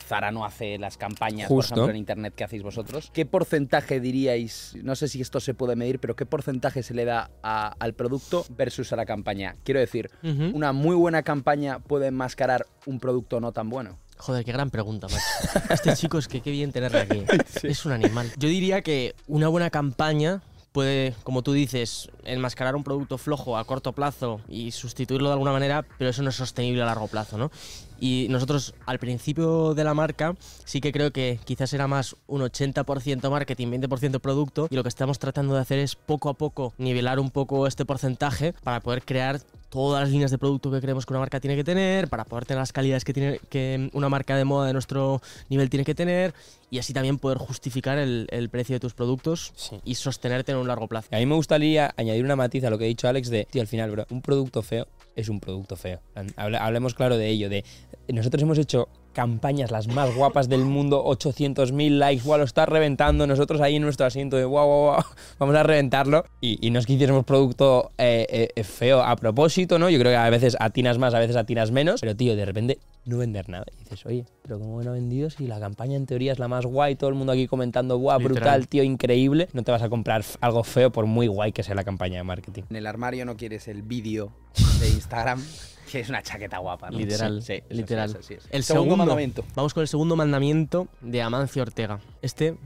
[0.07, 1.75] Zara no hace las campañas, Justo.
[1.75, 3.11] por ejemplo, en internet que hacéis vosotros.
[3.13, 7.05] ¿Qué porcentaje diríais, no sé si esto se puede medir, pero qué porcentaje se le
[7.05, 9.57] da a- al producto versus a la campaña?
[9.65, 10.11] Quiero decir.
[10.53, 13.99] ¿una muy buena campaña puede enmascarar un producto no tan bueno?
[14.19, 15.69] Joder, qué gran pregunta, macho.
[15.71, 17.25] Este chico es que qué bien tenerle aquí.
[17.63, 18.31] Es un animal.
[18.37, 20.43] Yo diría que una buena campaña
[20.79, 25.51] puede, como tú dices, enmascarar un producto flojo a corto plazo y sustituirlo de alguna
[25.51, 27.51] manera, pero eso no es sostenible a largo plazo, ¿no?
[27.99, 32.43] Y nosotros al principio de la marca sí que creo que quizás era más un
[32.43, 36.73] 80% marketing, 20% producto y lo que estamos tratando de hacer es poco a poco
[36.79, 41.05] nivelar un poco este porcentaje para poder crear todas las líneas de producto que creemos
[41.07, 44.09] que una marca tiene que tener, para poder tener las calidades que tiene que una
[44.09, 46.33] marca de moda de nuestro nivel tiene que tener
[46.71, 49.77] y así también poder justificar el, el precio de tus productos Sí.
[49.85, 51.09] y sostenerte en un largo plazo.
[51.13, 53.61] A mí me gustaría añadir una matiz a lo que ha dicho Alex de, tío,
[53.63, 56.01] al final, bro, un producto feo es un producto feo.
[56.15, 57.65] Hable- hablemos claro de ello, de
[58.09, 63.27] nosotros hemos hecho campañas las más guapas del mundo, 800.000 likes, guau, lo está reventando,
[63.27, 65.05] nosotros ahí en nuestro asiento de guau, guau, guau,
[65.41, 66.25] vamos a reventarlo.
[66.41, 69.91] Y, y no es que hiciésemos producto eh, eh, eh, feo a propósito, ¿no?
[69.91, 72.79] Yo creo que a veces atinas más, a veces atinas menos, pero tío, de repente
[73.07, 73.65] no vender nada.
[73.73, 76.47] Y dices, oye, pero ¿cómo no ha vendido si la campaña en teoría es la
[76.47, 78.35] más guay, todo el mundo aquí comentando, guau, Literal.
[78.37, 81.75] brutal, tío, increíble, no te vas a comprar algo feo por muy guay que sea
[81.75, 82.63] la campaña de marketing.
[82.71, 84.31] En el armario no quieres el vídeo
[84.79, 85.43] de Instagram,
[85.91, 86.99] que es una chaqueta guapa, ¿no?
[86.99, 88.11] Literal, Sí, sí, eso literal.
[88.11, 88.45] es, así es.
[88.51, 89.45] El segundo, segundo, mandamiento.
[89.55, 92.01] Vamos con el segundo mandamiento de Amancio Ortega.
[92.23, 92.57] Este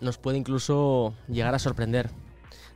[0.00, 2.10] nos puede incluso llegar a sorprender.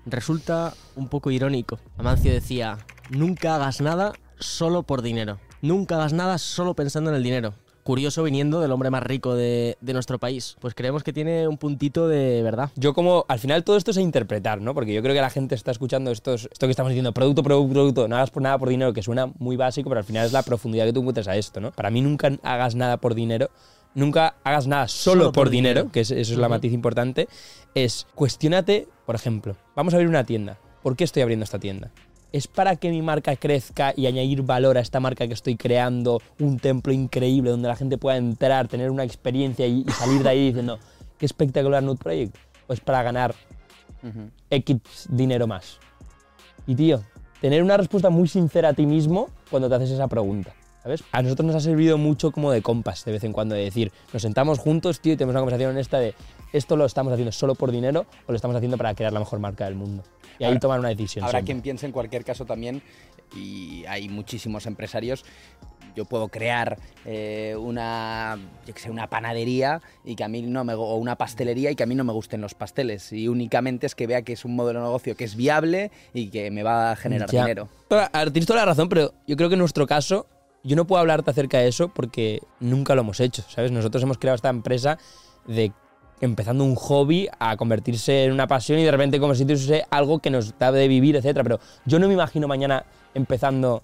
[0.06, 1.78] Resulta un poco irónico.
[1.96, 2.78] Amancio decía,
[3.10, 5.38] nunca hagas nada solo por dinero.
[5.62, 7.54] Nunca hagas nada solo pensando en el dinero.
[7.84, 10.56] Curioso viniendo del hombre más rico de, de nuestro país.
[10.58, 12.70] Pues creemos que tiene un puntito de verdad.
[12.76, 14.72] Yo como, al final todo esto es a interpretar, ¿no?
[14.74, 17.72] Porque yo creo que la gente está escuchando estos, esto que estamos diciendo, producto, producto,
[17.74, 20.32] producto, no hagas por nada por dinero, que suena muy básico, pero al final es
[20.32, 21.72] la profundidad que tú encuentras a esto, ¿no?
[21.72, 23.50] Para mí nunca hagas nada por dinero,
[23.94, 25.92] nunca hagas nada solo, Solo por, por dinero, dinero.
[25.92, 27.28] que es- eso es la matiz importante,
[27.74, 30.58] es cuestionate, por ejemplo, vamos a abrir una tienda.
[30.82, 31.90] ¿Por qué estoy abriendo esta tienda?
[32.34, 36.20] ¿Es para que mi marca crezca y añadir valor a esta marca que estoy creando?
[36.40, 40.30] Un templo increíble donde la gente pueda entrar, tener una experiencia y, y salir de
[40.30, 40.80] ahí diciendo,
[41.16, 42.34] qué espectacular Nut Project.
[42.66, 43.36] ¿O es para ganar
[44.02, 44.30] Ujú.
[44.50, 45.78] X dinero más?
[46.66, 47.04] Y tío,
[47.40, 50.52] tener una respuesta muy sincera a ti mismo cuando te haces esa pregunta.
[50.82, 51.04] ¿Sabes?
[51.12, 53.92] A nosotros nos ha servido mucho como de compas de vez en cuando, de decir,
[54.12, 56.16] nos sentamos juntos, tío, y tenemos una conversación honesta de
[56.52, 59.38] esto lo estamos haciendo solo por dinero o lo estamos haciendo para crear la mejor
[59.38, 60.02] marca del mundo.
[60.38, 61.24] Y ahí Ahora- tomar una decisión.
[61.24, 61.52] Habrá siempre.
[61.52, 62.82] quien piense en cualquier caso también,
[63.36, 65.24] y hay muchísimos empresarios,
[65.96, 70.64] yo puedo crear eh, una, yo que sé, una panadería y que a mí no
[70.64, 73.12] me, o una pastelería y que a mí no me gusten los pasteles.
[73.12, 76.30] Y únicamente es que vea que es un modelo de negocio que es viable y
[76.30, 77.42] que me va a generar Ya.
[77.42, 77.68] dinero.
[77.90, 80.26] A ver, Tienes toda la razón, pero yo creo que en nuestro caso,
[80.64, 83.70] yo no puedo hablarte acerca de eso porque nunca lo hemos hecho, ¿sabes?
[83.70, 84.98] Nosotros hemos creado esta empresa
[85.46, 85.70] de
[86.24, 90.58] empezando un hobby a convertirse en una pasión y de repente convertirse algo que nos
[90.58, 91.42] da de vivir, etcétera.
[91.44, 92.84] Pero yo no me imagino mañana
[93.14, 93.82] empezando,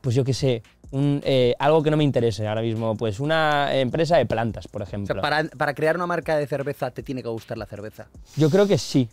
[0.00, 3.74] pues yo qué sé, un, eh, algo que no me interese ahora mismo, pues una
[3.74, 5.14] empresa de plantas, por O ejemplo.
[5.14, 8.06] sea, para, para crear una marca de cerveza te tiene que gustar la cerveza.
[8.36, 9.08] Yo creo que sí.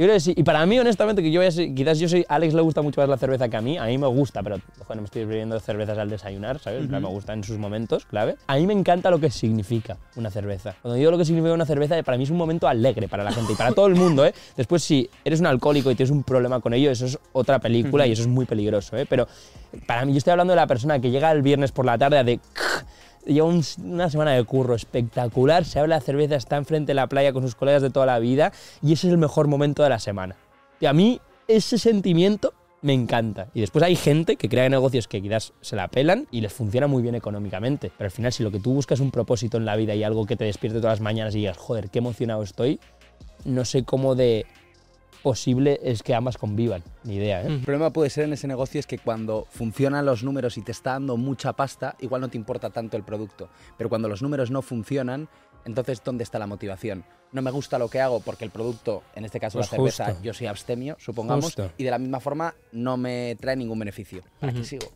[0.00, 0.32] Yo creo que sí.
[0.34, 3.02] Y para mí, honestamente, que yo a quizás yo soy, a Alex le gusta mucho
[3.02, 3.76] más la cerveza que a mí.
[3.76, 6.88] A mí me gusta, pero bueno, me estoy bebiendo cervezas al desayunar, ¿sabes?
[6.88, 8.36] Me gusta en sus momentos, clave.
[8.46, 10.74] A mí me encanta lo que significa una cerveza.
[10.80, 13.30] Cuando digo lo que significa una cerveza, para mí es un momento alegre para la
[13.30, 14.32] gente y para todo el mundo, ¿eh?
[14.56, 18.06] Después, si eres un alcohólico y tienes un problema con ello, eso es otra película
[18.06, 19.04] y eso es muy peligroso, ¿eh?
[19.06, 19.28] Pero
[19.86, 22.24] para mí, yo estoy hablando de la persona que llega el viernes por la tarde
[22.24, 22.40] de
[23.26, 27.06] Lleva un- una semana de curro espectacular, se habla de cerveza, está enfrente de la
[27.06, 28.52] playa con sus colegas de toda la vida
[28.82, 30.36] y ese es el mejor momento de la semana.
[30.80, 33.48] Y a mí ese sentimiento me encanta.
[33.52, 36.86] Y después hay gente que crea negocios que quizás se la pelan y les funciona
[36.86, 37.92] muy bien económicamente.
[37.98, 40.02] Pero al final si lo que tú buscas es un propósito en la vida y
[40.02, 42.80] algo que te despierte todas las mañanas y digas, joder, qué emocionado estoy,
[43.44, 44.46] no sé cómo de
[45.22, 46.82] posible es que ambas convivan.
[47.04, 47.46] Ni idea, ¿eh?
[47.46, 50.72] El problema puede ser en ese negocio es que cuando funcionan los números y te
[50.72, 53.48] está dando mucha pasta, igual no te importa tanto el producto.
[53.76, 55.28] Pero cuando los números no funcionan,
[55.64, 57.04] entonces ¿dónde está la motivación?
[57.32, 60.04] No me gusta lo que hago porque el producto, en este caso Pues la cerveza,
[60.06, 60.22] justo.
[60.22, 61.70] yo soy abstemio, supongamos, Justo.
[61.78, 64.22] y de la misma forma no me trae ningún beneficio.
[64.40, 64.88] ¿Para qué sigo?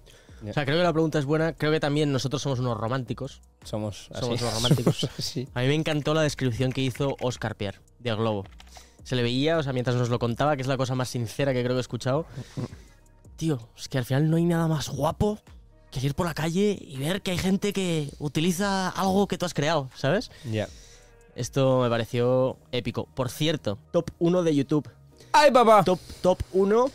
[0.47, 1.55] O sea, creo que la pregunta es buena.
[1.55, 3.41] Creo que también nosotros somos unos románticos.
[3.63, 4.21] Somos así.
[4.21, 5.09] Somos unos románticos.
[5.19, 5.49] Sí.
[5.55, 8.45] A mí me encantó la descripción que hizo Oscar Pierre de Globo.
[9.05, 11.53] Se le veía, o sea, mientras nos lo contaba, que es la cosa más sincera
[11.53, 12.27] que creo que he escuchado.
[13.37, 15.39] Tío, es que al final no hay nada más guapo
[15.91, 19.47] que ir por la calle y ver que hay gente que utiliza algo que tú
[19.47, 20.31] has creado, ¿sabes?
[20.51, 20.69] Ya.
[21.37, 23.07] Esto me pareció épico.
[23.15, 24.89] Por cierto, top 1 de YouTube.
[25.33, 25.85] ¡Ay, papá!
[25.85, 26.91] Top, top 1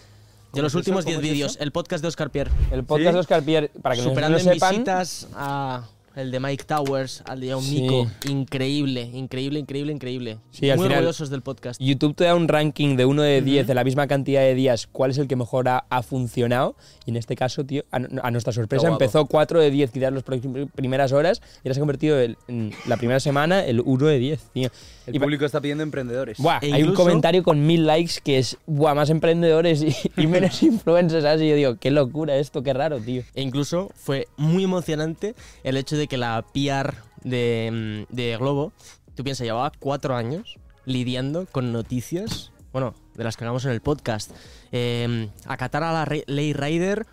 [0.54, 1.58] de los últimos ¿Cómo 10 es vídeos.
[1.60, 2.52] El podcast de Oscar Pierre.
[2.72, 3.13] El podcast ¿Sí?
[3.13, 7.39] de Oscar Pierre, para que Superando no sepan, visitas a el de Mike Towers, al
[7.41, 7.82] de Jaume Sí.
[7.82, 8.08] Nico.
[8.28, 10.38] Increíble, increíble, increíble, increíble.
[10.52, 11.80] Sí, al Muy final- orgullosos del podcast.
[11.82, 14.88] YouTube te da un ranking de 1 de 10 de la misma cantidad de días,
[14.91, 16.76] cuál es el que mejor ha, ha funcionado.
[17.06, 20.24] Y en este caso, tío, a, a nuestra sorpresa, empezó 4 de 10 quizás las
[20.24, 24.06] prim- primeras horas y ahora se ha convertido en, en la primera semana el 1
[24.08, 24.69] de 10, tío.
[25.08, 26.38] El Y público está pidiendo emprendedores.
[26.38, 30.28] Buah, E hay un comentario con mil likes que es, buah, más emprendedores y, y
[30.28, 31.41] menos influencers, ¿sabes?
[31.41, 33.24] Y yo digo, qué locura esto, qué raro, tío.
[33.34, 38.74] E incluso fue muy emocionante el hecho de que la PR de, mm, de Globo,
[39.15, 43.82] tú piensas, llevaba cuatro años lidiando con noticias, bueno, de las que hablamos en el
[43.82, 44.32] podcast,
[44.72, 47.06] eh, acatar a la re- ley Rider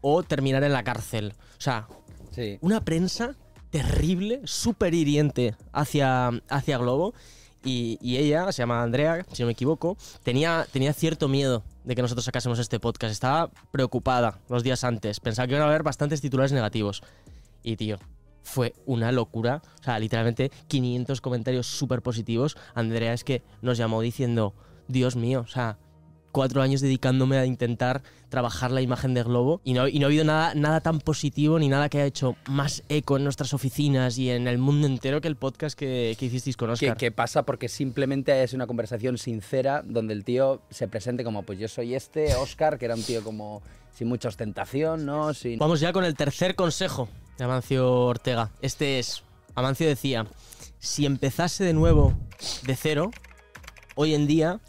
[0.00, 1.34] o terminar en la cárcel.
[1.58, 1.86] O sea,
[2.30, 2.58] Sí.
[2.62, 3.34] una prensa
[3.70, 7.14] terrible, súper hiriente hacia, hacia Globo.
[7.66, 11.94] Y, y ella, se llama Andrea, si no me equivoco, tenía, tenía cierto miedo de
[11.94, 13.10] que nosotros sacásemos este podcast.
[13.10, 15.18] Estaba preocupada los días antes.
[15.18, 17.02] Pensaba que iban a haber bastantes titulares negativos.
[17.62, 17.96] Y tío,
[18.44, 19.62] fue una locura.
[19.80, 22.56] O sea, literalmente 500 comentarios súper positivos.
[22.74, 24.54] Andrea es que nos llamó diciendo,
[24.86, 25.78] Dios mío, o sea,
[26.30, 30.08] cuatro años dedicándome a intentar trabajar la imagen de Globo y no, y no ha
[30.08, 34.18] habido nada, nada tan positivo ni nada que haya hecho más eco en nuestras oficinas
[34.18, 36.96] y en el mundo entero que el podcast que, que hicisteis con ¿Qué, Oscar.
[36.96, 37.44] qué pasa?
[37.44, 41.94] Porque simplemente es una conversación sincera donde el tío se presente como, pues yo soy
[41.94, 43.62] este, Oscar, que era un tío como
[43.94, 45.32] sin mucha ostentación, ¿no?
[45.34, 45.60] Sin...
[45.60, 48.50] Vamos ya con el tercer consejo Amancio Ortega.
[48.60, 49.22] Este es,
[49.54, 50.26] Amancio decía,
[50.78, 52.14] si empezase de nuevo
[52.66, 53.10] de cero,
[53.94, 54.60] hoy en día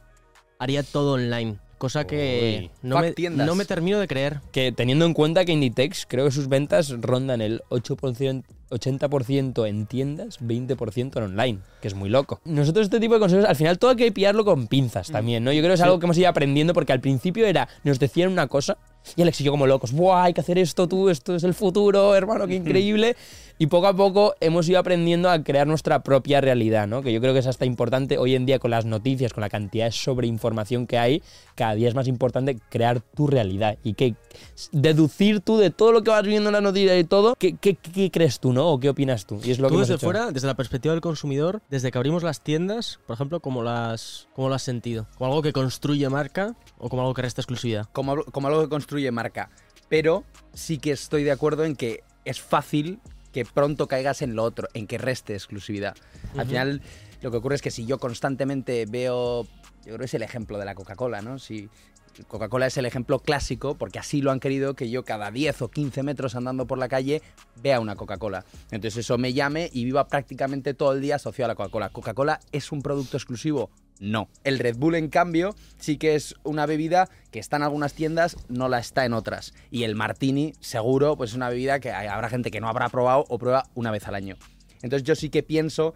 [0.60, 1.60] haría todo online.
[1.78, 3.45] Cosa que no me, tiendas.
[3.45, 4.39] no me termino de creer.
[4.54, 9.86] Que teniendo en cuenta que Inditex, creo que sus ventas rondan el 8%, 80% en
[9.86, 12.39] tiendas, 20% en online, que es muy loco.
[12.45, 15.51] Nosotros este tipo de consejos, al final todo hay que pillarlo con pinzas también, ¿no?
[15.51, 18.32] Yo creo que es algo que hemos ido aprendiendo porque al principio era, nos decían
[18.32, 18.78] una cosa
[19.15, 21.54] y Alex y yo como locos, ¡buah, hay que hacer esto tú, esto es el
[21.54, 23.15] futuro, hermano, qué increíble!
[23.58, 27.02] Y poco a poco hemos ido aprendiendo a crear nuestra propia realidad, ¿no?
[27.02, 29.50] Que yo creo que es hasta importante hoy en día con las noticias, con la
[29.50, 31.24] cantidad de sobreinformación que hay,
[31.56, 34.15] cada día es más importante crear tu realidad y que
[34.74, 37.76] deducir tú de todo lo que vas viendo en la noticia y todo, ¿qué, qué,
[37.76, 38.68] qué crees tú, no?
[38.68, 39.39] ¿O qué opinas tú?
[39.41, 42.24] Y es lo Tú que desde fuera, desde la perspectiva del consumidor, desde que abrimos
[42.24, 45.08] las tiendas, por ejemplo, ¿cómo las, cómo lo has sentido?
[45.18, 47.88] ¿Como algo que construye marca o como algo que resta exclusividad?
[47.94, 49.50] como, como algo que construye marca.
[49.88, 53.00] Pero sí que estoy de acuerdo en que es fácil
[53.36, 55.93] que pronto caigas en lo otro, en que reste exclusividad.
[56.38, 56.82] Al final,
[57.21, 59.50] lo que ocurre es que si yo constantemente veo, yo
[59.84, 61.38] creo que es el ejemplo de la Coca-Cola, ¿no?
[61.38, 61.67] Si
[62.30, 65.67] Coca-Cola es el ejemplo clásico, porque así lo han querido que yo cada 10 o
[65.67, 67.21] 15 metros andando por la calle
[67.62, 68.45] vea una Coca-Cola.
[68.71, 71.89] Entonces eso me llame y viva prácticamente todo el día asociado a la Coca-Cola.
[71.89, 73.69] ¿Coca-Cola es un producto exclusivo?
[74.00, 74.28] No.
[74.44, 78.36] El Red Bull, en cambio, sí que es una bebida que está en algunas tiendas,
[78.50, 79.54] no la está en otras.
[79.72, 82.90] Y el Martini, seguro, pues es una bebida que hay- habrá gente que no habrá
[82.90, 84.36] probado o prueba una vez al año.
[84.82, 85.94] Entonces yo sí que pienso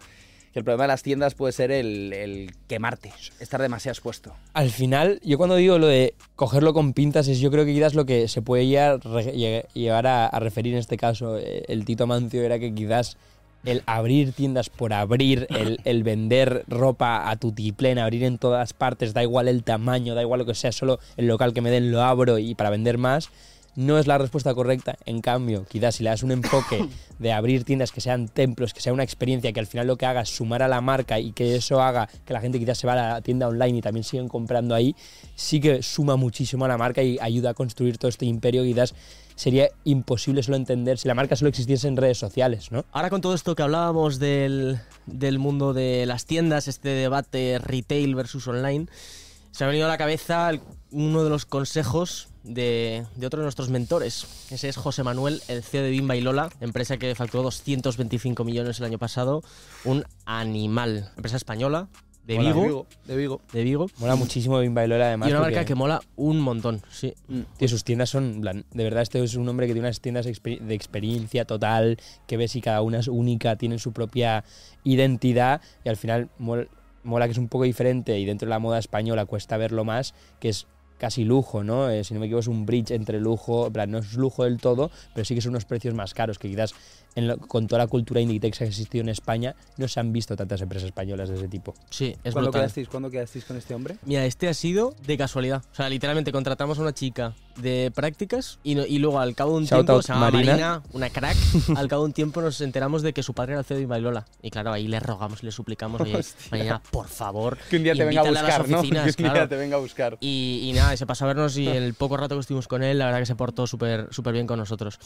[0.52, 4.34] que el problema de las tiendas puede ser el, el quemarte, estar demasiado expuesto.
[4.52, 7.94] Al final, yo cuando digo lo de cogerlo con pinzas, es yo creo que quizás
[7.94, 11.62] lo que se puede ya re- lle- llevar a, a referir en este caso eh,
[11.68, 13.16] el Tito Mancio era que quizás
[13.64, 19.14] el abrir tiendas por abrir, el, el vender ropa a tutiplén, abrir en todas partes,
[19.14, 21.92] da igual el tamaño, da igual lo que sea, solo el local que me den
[21.92, 23.30] lo abro y para vender más,
[23.76, 24.96] no es la respuesta correcta.
[25.06, 28.80] En cambio, quizás si le das un enfoque de abrir tiendas que sean templos, que
[28.80, 31.32] sea una experiencia que al final lo que haga es sumar a la marca y
[31.32, 34.04] que eso haga que la gente quizás se va a la tienda online y también
[34.04, 34.94] sigan comprando ahí,
[35.34, 38.94] sí que suma muchísimo a la marca y ayuda a construir todo este imperio quizás
[39.40, 42.84] sería imposible solo entender si la marca solo existiese en redes sociales, ¿no?
[42.92, 48.14] Ahora con todo esto que hablábamos del, del mundo de las tiendas, este debate retail
[48.14, 48.86] versus online,
[49.50, 50.50] se ha venido a la cabeza
[50.90, 54.26] uno de los consejos de, de otro de nuestros mentores.
[54.50, 58.78] Ese es José Manuel, el CEO de Bimba y Lola, empresa que facturó 225 millones
[58.78, 59.42] el año pasado.
[59.84, 61.12] Un animal.
[61.16, 61.88] Empresa española,
[62.26, 62.86] de Mola, Vigo.
[63.06, 63.40] De Vigo.
[63.52, 63.86] De Vigo.
[63.98, 65.28] Mola muchísimo Bimba y Lola además.
[65.28, 67.14] y una marca que mola un montón, sí.
[67.56, 70.74] Tío, sus tiendas son, de verdad, este es un hombre que tiene unas tiendas de
[70.74, 74.44] experiencia total, que ves y cada una es única, tienen su propia
[74.84, 76.68] identidad y al final mol-
[77.02, 80.14] mola que es un poco diferente y dentro de la moda española cuesta verlo más,
[80.38, 80.66] que es
[80.98, 81.88] casi lujo, ¿no?
[81.88, 84.44] Eh, si no me equivoco es un bridge entre lujo, en plan, no es lujo
[84.44, 86.74] del todo, pero sí que son unos precios más caros, que quizás
[87.14, 90.12] en lo- con toda la cultura Inditex que ha existido en España no se han
[90.12, 91.74] visto tantas empresas españolas de ese tipo.
[91.90, 92.60] Sí, es ¿Cuándo brutal.
[92.62, 93.96] quedasteis, ¿Cuándo quedasteis con este hombre?
[94.04, 95.62] Mira, este ha sido de casualidad.
[95.72, 99.52] O sea, literalmente contratamos a una chica de prácticas y, no- y luego al cabo
[99.52, 100.52] de un Shout tiempo, se llama Marina.
[100.52, 100.82] Marina.
[100.92, 101.36] una crack,
[101.76, 103.86] al cabo de un tiempo nos enteramos de que su padre era el CEO de
[103.86, 104.24] Bailola.
[104.42, 106.18] Y claro, ahí le rogamos, le suplicamos, oye,
[106.50, 108.80] Marina, por favor, Que un día te venga a buscar, las ¿no?
[108.82, 109.48] Que un día claro.
[109.48, 110.16] te venga a buscar.
[110.20, 112.98] Y, y nada, se pasó a vernos y el poco rato que estuvimos con él,
[112.98, 114.98] la verdad que se portó súper súper bien con nosotros.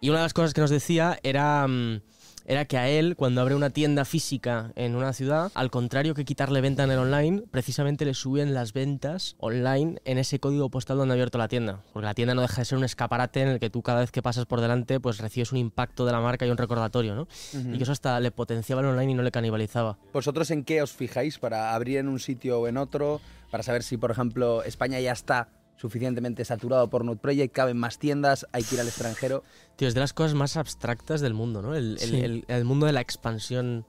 [0.00, 2.00] Y una de las cosas que nos decía era, mm,
[2.46, 6.24] era que a él, cuando abre una tienda física en una ciudad, al contrario que
[6.24, 10.98] quitarle venta en el online, precisamente le suben las ventas online en ese código postal
[10.98, 11.80] donde ha abierto la tienda.
[11.92, 14.10] Porque la tienda no deja de ser un escaparate en el que tú cada vez
[14.10, 17.28] que pasas por delante, pues recibes un impacto de la marca y un recordatorio, ¿no?
[17.54, 19.98] Y que eso hasta le potenciaba el online y no le canibalizaba.
[20.12, 23.22] ¿Vosotros en qué os fijáis para abrir en un sitio o en otro?
[23.50, 25.48] Para saber si, por ejemplo, España ya está
[25.88, 29.44] suficientemente saturado por Node Project, caben más tiendas, hay que ir al extranjero.
[29.76, 31.74] Tío, es de las cosas más abstractas del mundo, ¿no?
[31.74, 32.20] El, el- Sí.
[32.20, 33.84] el- el mundo de la expansión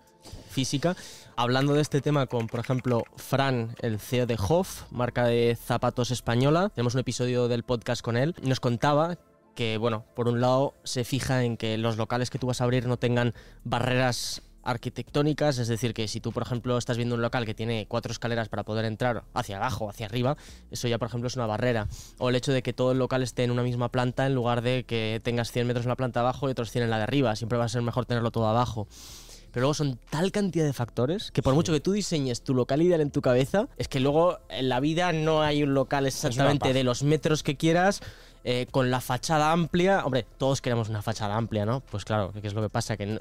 [0.49, 0.97] física.
[1.37, 6.11] Hablando de este tema con, por ejemplo, Fran, el CEO de Hoff, marca de zapatos
[6.11, 6.69] española.
[6.75, 8.35] Tenemos un episodio del podcast con él.
[8.41, 9.17] Nos contaba
[9.55, 12.65] que, bueno, por un lado se fija en que los locales que tú vas a
[12.65, 17.21] abrir no tengan barreras arquitectónicas, es decir, que si tú, por ejemplo, estás viendo un
[17.21, 20.35] local que tiene cuatro escaleras para poder entrar hacia abajo, hacia arriba,
[20.71, 21.87] eso ya, por ejemplo, es una barrera.
[22.17, 24.61] O el hecho de que todo el local esté en una misma planta en lugar
[24.61, 27.03] de que tengas 100 metros en la planta abajo y otros 100 en la de
[27.03, 27.35] arriba.
[27.35, 28.87] Siempre va a ser mejor tenerlo todo abajo.
[29.51, 32.81] Pero luego son tal cantidad de factores que por mucho que tú diseñes tu local
[32.81, 36.73] ideal en tu cabeza, es que luego en la vida no hay un local exactamente
[36.73, 38.01] de los metros que quieras,
[38.47, 40.05] eh, con la fachada amplia.
[40.05, 41.81] Hombre, todos queremos una fachada amplia, ¿no?
[41.81, 42.95] Pues claro, ¿qué es lo que pasa?
[42.95, 43.19] Que no-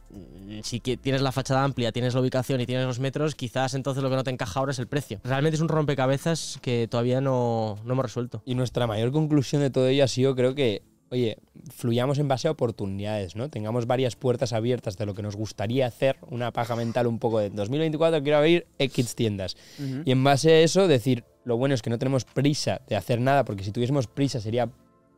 [0.62, 4.10] si tienes la fachada amplia, tienes la ubicación y tienes los metros, quizás entonces lo
[4.10, 5.20] que no te encaja ahora es el precio.
[5.24, 8.42] Realmente es un rompecabezas que todavía no, no hemos resuelto.
[8.44, 11.38] Y nuestra mayor conclusión de todo ello ha sido, creo que, oye,
[11.74, 13.48] fluyamos en base a oportunidades, ¿no?
[13.48, 17.38] Tengamos varias puertas abiertas de lo que nos gustaría hacer, una paja mental un poco
[17.38, 19.56] de 2024 quiero abrir X tiendas.
[20.04, 23.20] Y en base a eso decir, lo bueno es que no tenemos prisa de hacer
[23.20, 24.68] nada, porque si tuviésemos prisa sería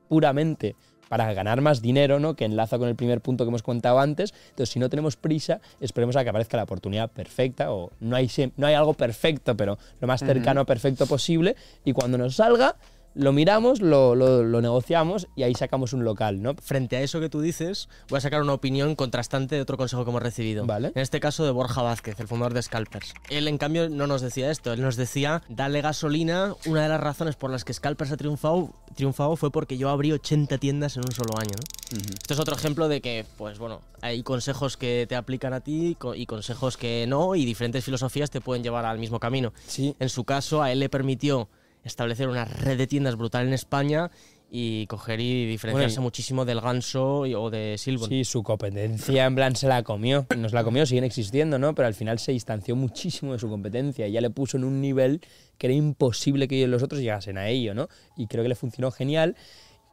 [0.08, 0.76] puramente
[1.08, 2.34] para ganar más dinero, ¿no?
[2.34, 4.34] Que enlaza con el primer punto que hemos contado antes.
[4.50, 8.30] Entonces, si no tenemos prisa, esperemos a que aparezca la oportunidad perfecta o no hay,
[8.56, 11.56] no hay algo perfecto, pero lo más cercano a perfecto posible.
[11.84, 12.76] Y cuando nos salga,
[13.16, 16.54] lo miramos, lo, lo- lo negociamos y ahí sacamos un local, ¿no?
[16.62, 20.04] Frente a eso que tú dices, voy a sacar una opinión contrastante de otro consejo
[20.04, 20.66] que hemos recibido.
[20.66, 20.92] Vale.
[20.94, 23.14] En este caso de Borja Vázquez, el fundador de Scalpers.
[23.30, 24.72] Él, en cambio, no nos decía esto.
[24.72, 26.54] Él nos decía, dale gasolina.
[26.66, 30.12] Una de las razones por las que Scalpers ha triunfado, triunfado fue porque yo abrí
[30.12, 31.50] 80 tiendas en un solo año.
[31.56, 31.98] ¿no?
[32.20, 35.96] Esto es otro ejemplo de que, pues bueno, hay consejos que te aplican a ti
[36.16, 39.52] y consejos que no, y diferentes filosofías te pueden llevar al mismo camino.
[39.66, 39.94] Sí.
[40.00, 41.48] En su caso, a él le permitió
[41.86, 44.10] establecer una red de tiendas brutal en España
[44.48, 48.08] y coger y diferenciarse Bueno, y- muchísimo del Ganso y- o de Silbon.
[48.08, 50.26] Sí, su competencia en plan se la comió.
[50.36, 51.74] Nos la comió, siguen existiendo, ¿no?
[51.74, 54.80] Pero al final se distanció muchísimo de su competencia y ya le puso en un
[54.80, 55.20] nivel
[55.58, 57.88] que era imposible que los otros llegasen a ello, ¿no?
[58.16, 59.34] Y creo que le funcionó genial.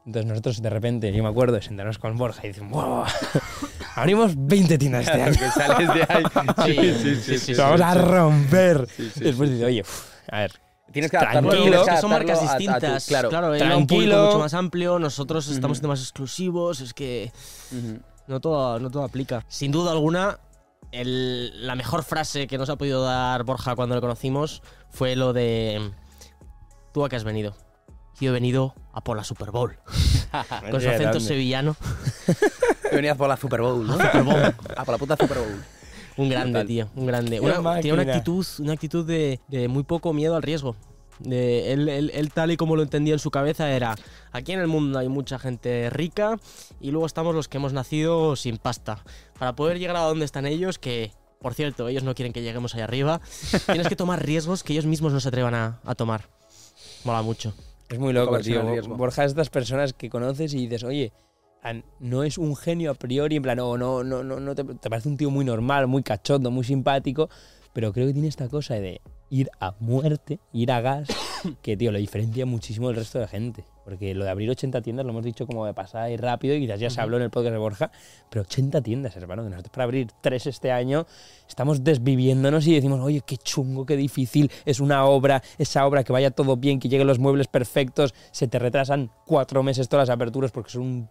[0.06, 3.06] Entonces nosotros de repente, yo me acuerdo de sentarnos con Borja y decimos, ¡wow!
[3.96, 5.34] Abrimos 20 tiendas este año.
[5.34, 6.24] que sales de ahí.
[6.66, 8.88] Sí, sí, sí, sí, Lo vamos a romper.
[8.96, 10.52] sí, Después dice, oye, uf, a ver,
[10.92, 11.86] Tienes que adaptarlo, Tranquilo.
[11.86, 13.06] que son marcas a- a tu- distintas.
[13.08, 13.30] claro.
[13.30, 14.26] claro, él era un público Tranquilo.
[14.28, 17.32] mucho más amplio, nosotros estamos en temas exclusivos, es que
[18.28, 19.44] no todo, no todo aplica.
[19.48, 20.40] Sin duda alguna,
[20.92, 25.34] el- la mejor frase que nos ha podido dar Borja cuando le conocimos fue lo
[25.34, 25.92] de
[26.94, 27.56] ¿Tú a qué has venido?
[28.20, 29.80] Yo he venido a por la Super Bowl.
[30.72, 31.76] Con su acento sevillano.
[32.92, 33.94] Venías por la Super Bowl, ¿no?
[33.94, 34.44] Super Bowl.
[34.78, 35.64] A por la puta Super Bowl.
[36.18, 36.68] Un grande, Total.
[36.68, 37.40] tío, un grande.
[37.40, 40.76] Una- tiene una actitud, una actitud de, de muy poco miedo al riesgo.
[41.20, 43.96] De, él, él- él tal y como lo entendía en su cabeza era,
[44.32, 46.40] aquí en el mundo hay mucha gente rica
[46.82, 49.04] y luego estamos los que hemos nacido sin pasta.
[49.40, 52.74] Para poder llegar a donde están ellos, que por cierto, ellos no quieren que lleguemos
[52.74, 53.22] allá arriba,
[53.68, 56.30] tienes que tomar riesgos que ellos mismos no se atrevan a, a tomar.
[57.04, 57.54] Mola mucho.
[57.90, 58.64] Es muy loco, tío.
[58.96, 61.12] Borja es de estas personas que conoces y dices, oye,
[62.00, 64.90] no es un genio a priori, en plan, no, no, no, no, no te, te
[64.90, 67.30] parece un tío muy normal, muy cachondo, muy simpático,
[67.74, 69.02] pero creo que tiene esta cosa de
[69.34, 71.08] ir a muerte, ir a gas,
[71.64, 73.66] que, tío, lo diferencia muchísimo del resto de gente.
[73.84, 76.62] Porque lo de abrir 80 tiendas lo hemos dicho como de pasada y rápido, y
[76.62, 77.92] quizás ya se habló en el podcast de Borja,
[78.30, 81.06] pero 80 tiendas, hermano, que nosotros para abrir tres este año
[81.50, 86.14] estamos desviviéndonos y decimos, oye, qué chungo, qué difícil, es una obra, esa obra que
[86.14, 90.16] vaya todo bien, que lleguen los muebles perfectos, se te retrasan cuatro meses todas las
[90.16, 91.10] aperturas porque son un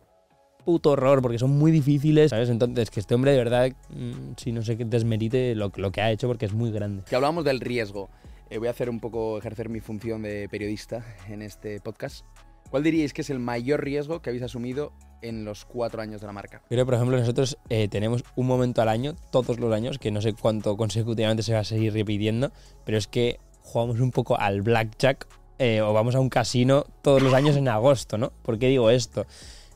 [0.64, 2.48] puto horror, porque son muy difíciles, ¿sabes?
[2.48, 6.00] Entonces, que este hombre de verdad, mm, sí, no sé qué desmerite lo, lo que
[6.00, 7.02] ha hecho porque es muy grande.
[7.08, 8.08] Que hablamos del riesgo.
[8.50, 12.24] Eh, voy a hacer un poco, ejercer mi función de periodista en este podcast.
[12.70, 16.26] ¿Cuál diríais que es el mayor riesgo que habéis asumido en los cuatro años de
[16.26, 16.62] la marca?
[16.68, 20.20] Pero, por ejemplo, nosotros eh, tenemos un momento al año, todos los años, que no
[20.20, 22.52] sé cuánto consecutivamente se va a seguir repitiendo,
[22.84, 25.26] pero es que jugamos un poco al blackjack
[25.58, 28.32] eh, o vamos a un casino todos los años en agosto, ¿no?
[28.42, 29.26] ¿Por qué digo esto?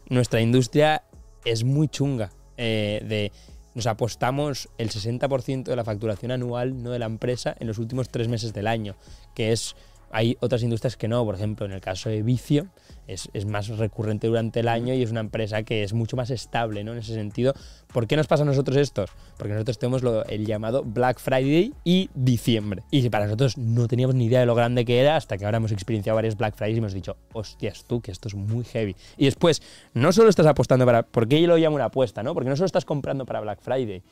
[0.08, 1.02] Nuestra industria
[1.44, 2.30] es muy chunga.
[2.56, 3.32] eh, de,
[3.74, 8.08] nos apostamos el 60% de la facturación anual, no de la empresa, en los últimos
[8.08, 8.96] tres meses del año,
[9.34, 9.76] que es...
[10.10, 12.68] Hay otras industrias que no, por ejemplo, en el caso de Vicio,
[13.06, 16.84] es, más recurrente durante el año y es una empresa que es mucho más estable,
[16.84, 16.92] ¿no?
[16.92, 17.54] En ese sentido,
[17.92, 19.04] ¿por qué nos pasa a nosotros esto?
[19.36, 22.82] Porque nosotros tenemos lo- el llamado Black Friday y diciembre.
[22.90, 25.58] Y para nosotros no teníamos ni idea de lo grande que era hasta que ahora
[25.58, 28.96] hemos experienciado varios Black Fridays y hemos dicho, hostias tú, que esto es muy heavy.
[29.16, 29.60] Y después,
[29.92, 31.02] no solo estás apostando para...
[31.04, 32.32] ¿Por qué yo lo llamo una apuesta, no?
[32.34, 34.02] Porque no solo estás comprando para Black Friday,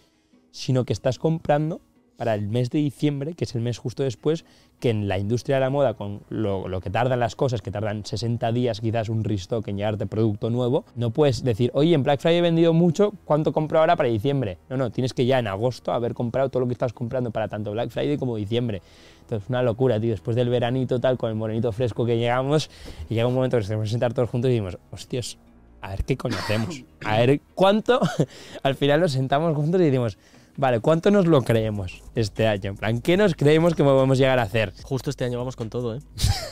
[0.50, 1.80] sino que estás comprando
[2.16, 4.44] para el mes de diciembre, que es el mes justo después,
[4.80, 8.04] que en la industria de la moda, con lo, que tardan las cosas, que tardan
[8.04, 12.20] 60 días quizás un restock en llegarte producto nuevo, no puedes decir, oye, en Black
[12.20, 14.58] Friday he vendido mucho, ¿cuánto compro ahora para diciembre?
[14.68, 17.48] No, no, tienes que ya en agosto haber comprado todo lo que estás comprando para
[17.48, 18.82] tanto Black Friday como diciembre.
[19.22, 20.10] Entonces, una locura, tío.
[20.10, 22.70] Después del veranito tal, con el morenito fresco que llegamos,
[23.08, 25.38] y llega un momento que nos tenemos que sentar todos juntos y decimos, hostias,
[25.80, 26.82] a ver qué coño hacemos.
[27.04, 28.00] A ver cuánto.
[28.62, 30.18] Al final nos sentamos juntos y decimos,
[30.56, 32.70] vale, ¿cuánto nos lo creemos este año?
[32.70, 34.72] En plan, ¿qué nos creemos que podemos llegar a hacer?
[34.82, 36.00] Justo este año vamos con todo, ¿eh?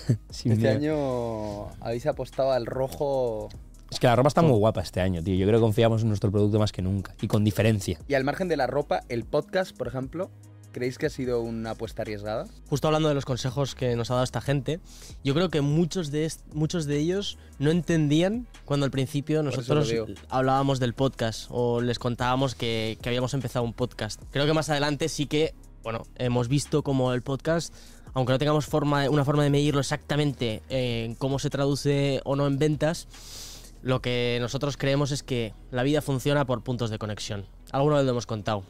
[0.30, 0.70] Este miedo.
[0.70, 3.48] año habéis apostado al rojo
[3.90, 5.34] Es que la ropa está muy guapa este año, tío.
[5.36, 7.14] Yo creo que confiamos en nuestro producto más que nunca.
[7.20, 7.98] Y con diferencia.
[8.08, 10.30] y al margen de la ropa, el podcast, por ejemplo,
[10.72, 12.46] ¿creéis que ha sido una apuesta arriesgada?
[12.68, 14.80] Justo hablando de los consejos que nos ha dado esta gente,
[15.22, 19.92] yo creo que muchos de, muchos de ellos no entendían cuando al principio nosotros
[20.28, 24.20] hablábamos del podcast o les contábamos que, que habíamos empezado un podcast.
[24.30, 27.74] Creo que más adelante sí que, bueno, hemos visto como el podcast,
[28.14, 32.46] aunque no tengamos forma, una forma de medirlo exactamente en cómo se traduce o no
[32.46, 33.08] en ventas,
[33.82, 37.46] lo que nosotros creemos es que la vida funciona por puntos de conexión.
[37.72, 38.64] Alguna vez lo hemos contado.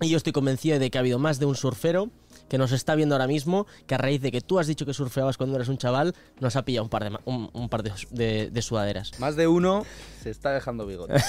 [0.00, 2.10] Y yo estoy convencido de que ha habido más de un surfero
[2.48, 4.94] que nos está viendo ahora mismo, que a raíz de que tú has dicho que
[4.94, 7.92] surfeabas cuando eres un chaval, nos ha pillado un par de, un, un par de,
[8.10, 9.12] de- de sudaderas.
[9.18, 9.84] Más de uno
[10.22, 11.14] se está dejando bigote.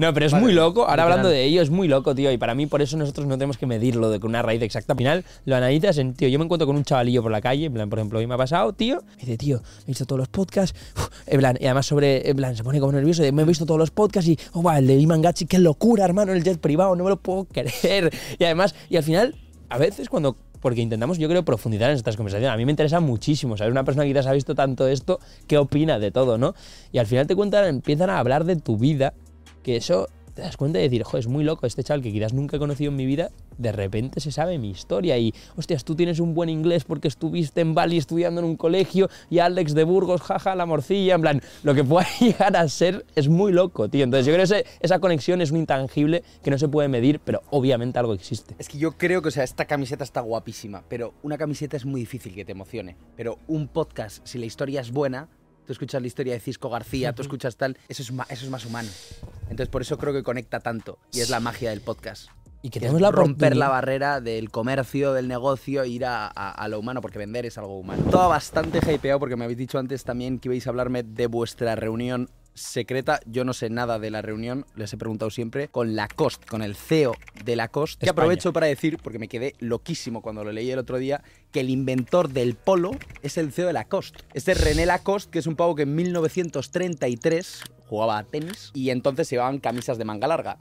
[0.00, 0.88] No, pero es Vale, muy loco.
[0.88, 2.32] Ahora hablando de ello, es muy loco, tío.
[2.32, 4.94] Y para mí, por eso nosotros no tenemos que medirlo de con una raíz exacta.
[4.94, 7.66] Al final, lo analizas en, tío, yo me encuentro con un chavalillo por la calle,
[7.66, 9.02] en plan, por ejemplo, hoy me ha pasado, tío.
[9.16, 10.74] Me dice, tío, he visto todos los podcasts.
[10.96, 13.22] uf, en plan, y además sobre, en plan, se pone como nervioso.
[13.22, 15.58] de, me he visto todos los podcasts y, oh, va, el de Iman Gachi, qué
[15.58, 18.10] locura, hermano, el jet privado, no me lo puedo creer.
[18.38, 19.34] Y además, y al final,
[19.68, 22.52] a veces cuando porque intentamos, yo creo, profundizar en estas conversaciones.
[22.52, 25.58] A mí me interesa muchísimo saber una persona que quizás ha visto tanto esto, qué
[25.58, 26.54] opina de todo, ¿no?
[26.90, 29.14] Y al final te cuentan, empiezan a hablar de tu vida,
[29.62, 32.32] que eso te das cuenta de decir, joder, es muy loco este chaval que quizás
[32.32, 35.94] nunca he conocido en mi vida, de repente se sabe mi historia y, hostias, tú
[35.94, 39.84] tienes un buen inglés porque estuviste en Bali estudiando en un colegio y Alex de
[39.84, 43.88] Burgos, jaja, la morcilla, en plan, lo que pueda llegar a ser es muy loco,
[43.88, 44.04] tío.
[44.04, 47.42] Entonces yo creo que esa conexión es un intangible que no se puede medir, pero
[47.50, 48.54] obviamente algo existe.
[48.58, 51.84] Es que yo creo que, o sea, esta camiseta está guapísima, pero una camiseta es
[51.84, 52.96] muy difícil que te emocione.
[53.16, 55.28] Pero un podcast, si la historia es buena,
[55.66, 58.50] tú escuchas la historia de Cisco García, tú escuchas tal, eso es, ma- eso es
[58.50, 58.88] más humano.
[59.44, 62.28] Entonces por eso creo que conecta tanto y es la magia del podcast.
[62.62, 66.26] Y que Que tenemos es la romper la barrera del comercio, del negocio, ir a,
[66.26, 68.04] a- a lo humano, porque vender es algo humano.
[68.10, 71.74] Todo bastante hypeado porque me habéis dicho antes también que ibais a hablarme de vuestra
[71.74, 73.20] reunión secreta.
[73.26, 76.76] Yo no sé nada de la reunión, les he preguntado siempre, con Lacoste, con el
[76.76, 78.04] CEO de Lacoste.
[78.04, 81.22] Que aprovecho para decir, porque me quedé loquísimo cuando lo leí el otro día,
[81.52, 82.92] que el inventor del polo
[83.22, 84.24] es el CEO de Lacoste.
[84.34, 88.90] Este es René Lacoste, que es un pavo que en 1933 jugaba a tenis y
[88.90, 90.58] entonces se llevaban camisas de manga larga.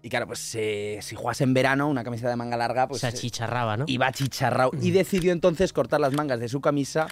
[0.00, 3.08] Y claro, pues eh, si juegas en verano, una camiseta de manga larga, pues se
[3.08, 3.84] eh, achicharraba, ¿no?
[3.88, 4.70] iba chicharrao.
[4.80, 7.08] Y decidió entonces cortar las mangas de su camisa,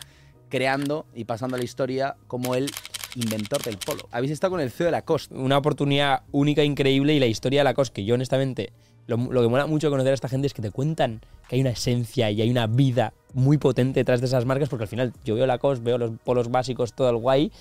[0.48, 2.70] creando y pasando a la historia como el
[3.16, 4.08] inventor del polo.
[4.12, 5.34] Habéis estado con el CEO de Lacoste.
[5.34, 8.72] Una oportunidad única, increíble y la historia de Lacoste, que yo honestamente,
[9.06, 11.56] lo, lo que mola mucho de conocer a esta gente es que te cuentan que
[11.56, 14.88] hay una esencia y hay una vida muy potente detrás de esas marcas, porque al
[14.88, 17.52] final yo veo Lacoste, veo los polos básicos, todo el guay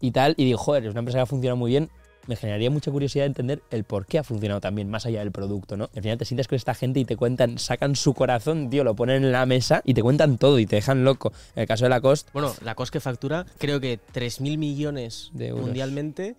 [0.00, 1.88] y tal, y digo, joder, es una empresa que ha funcionado muy bien,
[2.26, 5.20] me generaría mucha curiosidad de entender el por qué ha funcionado tan bien, más allá
[5.20, 5.88] del producto, ¿no?
[5.94, 8.94] Al final te sientas con esta gente y te cuentan, sacan su corazón, tío, lo
[8.94, 11.32] ponen en la mesa y te cuentan todo y te dejan loco.
[11.54, 15.48] En el caso de Lacoste, Bueno, la COS que factura creo que 3.000 millones De
[15.48, 15.64] euros.
[15.64, 16.36] mundialmente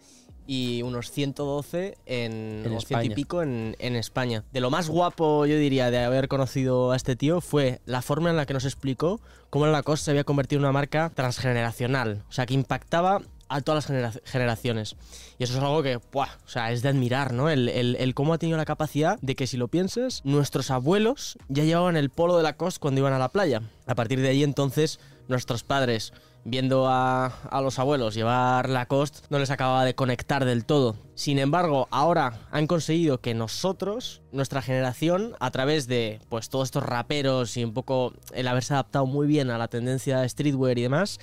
[0.49, 4.45] y unos 112 en, En o y pico en, en España.
[4.53, 8.29] De lo más guapo, yo diría, de haber conocido a este tío fue la forma
[8.29, 9.19] en la que nos explicó
[9.49, 12.23] cómo la COS se había convertido en una marca transgeneracional.
[12.29, 14.95] O sea, que impactaba a todas las genera- generaciones.
[15.39, 16.29] Y eso es algo que, ¡buah!
[16.45, 17.49] O sea, es de admirar, ¿no?
[17.49, 21.37] El, el- el cómo ha tenido la capacidad de que, si lo piensas, nuestros abuelos
[21.47, 23.61] ya llevaban el polo de la costa cuando iban a la playa.
[23.85, 26.13] A partir de ahí, entonces, nuestros padres,
[26.45, 30.95] viendo a, a los abuelos llevar la costa, no les acababa de conectar del todo.
[31.15, 36.83] Sin embargo, ahora han conseguido que nosotros, nuestra generación, a través de pues todos estos
[36.83, 41.19] raperos y un poco el haberse adaptado muy bien a la tendencia streetwear y demás,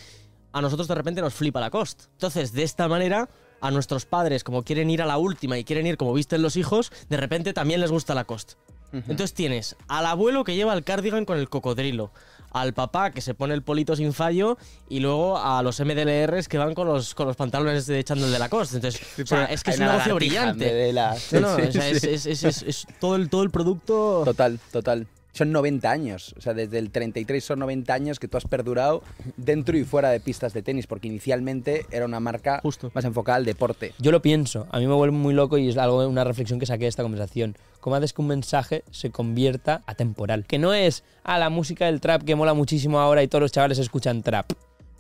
[0.55, 2.05] a nosotros de repente nos flipa la cost.
[2.13, 3.29] Entonces, de esta manera,
[3.61, 6.57] a nuestros padres, como quieren ir a la última y quieren ir como visten los
[6.57, 8.53] hijos, de repente también les gusta la cost.
[8.93, 12.13] Entonces tienes al abuelo que lleva el cardigan con el cocodrilo,
[12.53, 14.57] al papá que se pone el polito sin fallo
[14.89, 18.31] y luego a los MDLRs que van con los, con los pantalones de echando el
[18.33, 18.75] de la cost.
[18.75, 20.93] Entonces, o sea, es que es un negocio brillante.
[20.93, 22.09] la- No, no, Sí, o sea, sí, es, sí.
[22.11, 24.23] es- es- es- es todo, el, todo el producto...
[24.25, 25.09] Total, total.
[25.35, 29.03] Son 90 años, o sea, desde el 33 son 90 años que tú has perdurado
[29.37, 32.93] dentro y fuera de pistas de tenis, porque inicialmente era una marca Justo.
[32.95, 33.95] más enfocada al deporte.
[33.99, 36.67] Yo lo pienso, a mí me vuelve muy loco y es algo, una reflexión que
[36.67, 37.57] saqué de esta conversación.
[37.81, 40.45] ¿Cómo haces que un mensaje se convierta atemporal?
[40.47, 43.51] Que no es, ah, la música del trap que mola muchísimo ahora y todos los
[43.51, 44.53] chavales escuchan trap.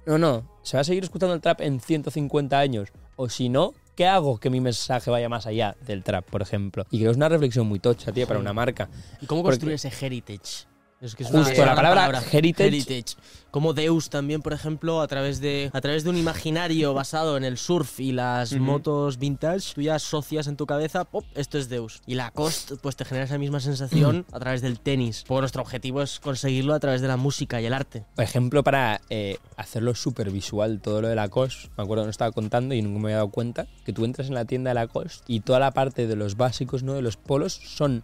[0.05, 2.89] No, no, se va a seguir escuchando el trap en 150 años.
[3.15, 6.85] O si no, ¿qué hago que mi mensaje vaya más allá del trap, por ejemplo?
[6.91, 8.89] Y creo que es una reflexión muy tocha, tío, para una marca.
[9.21, 10.67] ¿Y cómo Porque- construir ese heritage?
[11.01, 13.17] Es que es Justo, una la palabra heritage-
[13.51, 17.45] Como Deus también, por ejemplo, a través de a través de un imaginario basado en
[17.45, 21.25] el surf y las motos vintage, tú ya asocias en tu cabeza, ¡pop!
[21.35, 22.01] esto es Deus.
[22.07, 25.25] Y la cost, pues te genera esa misma sensación a través del tenis.
[25.27, 28.05] Porque nuestro objetivo es conseguirlo a través de la música y el arte.
[28.15, 32.15] Por ejemplo, para eh, hacerlo súper visual, todo lo de Lacoste, me acuerdo que nos
[32.15, 34.75] estaba contando y nunca me había dado cuenta, que tú entras en la tienda de
[34.75, 36.95] Lacoste y toda la parte de los básicos, ¿no?
[36.95, 38.03] De los polos, son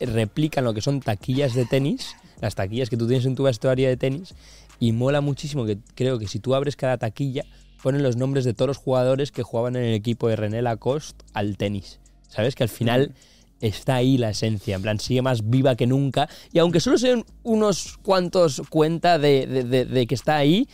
[0.00, 3.88] replican lo que son taquillas de tenis, las taquillas que tú tienes en tu vestuario
[3.88, 4.34] de tenis,
[4.80, 7.44] y mola muchísimo que creo que si tú abres cada taquilla,
[7.82, 11.24] ponen los nombres de todos los jugadores que jugaban en el equipo de René Lacoste
[11.32, 11.98] al tenis.
[12.28, 12.54] ¿Sabes?
[12.54, 13.14] Que al final
[13.60, 16.28] está ahí la esencia, en plan, sigue más viva que nunca.
[16.52, 20.68] Y aunque solo sean unos cuantos cuenta de, de- de- de que está ahí,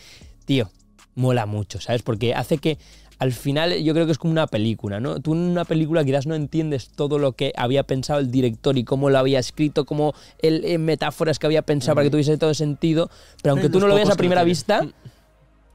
[0.47, 0.71] tío,
[1.15, 2.03] mola mucho, ¿sabes?
[2.03, 2.77] Porque hace que
[3.19, 5.21] al final yo creo que es como una película, ¿no?
[5.21, 8.85] Tú en una película quizás no entiendes todo lo que había pensado el director y
[8.85, 12.55] cómo lo había escrito, como el, en metáforas que había pensado para que tuviese todo
[12.55, 13.11] sentido,
[13.43, 14.87] pero aunque Hay tú no lo veas a primera vista,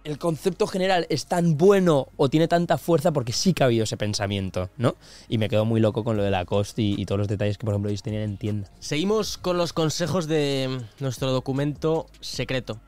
[0.04, 3.84] el concepto general es tan bueno o tiene tanta fuerza porque sí que ha habido
[3.84, 4.96] ese pensamiento, ¿no?
[5.28, 7.66] Y me quedo muy loco con lo de Lacoste y, y todos los detalles que,
[7.66, 8.70] por ejemplo, ellos tenían en tienda.
[8.80, 12.80] Seguimos con los consejos de nuestro documento secreto.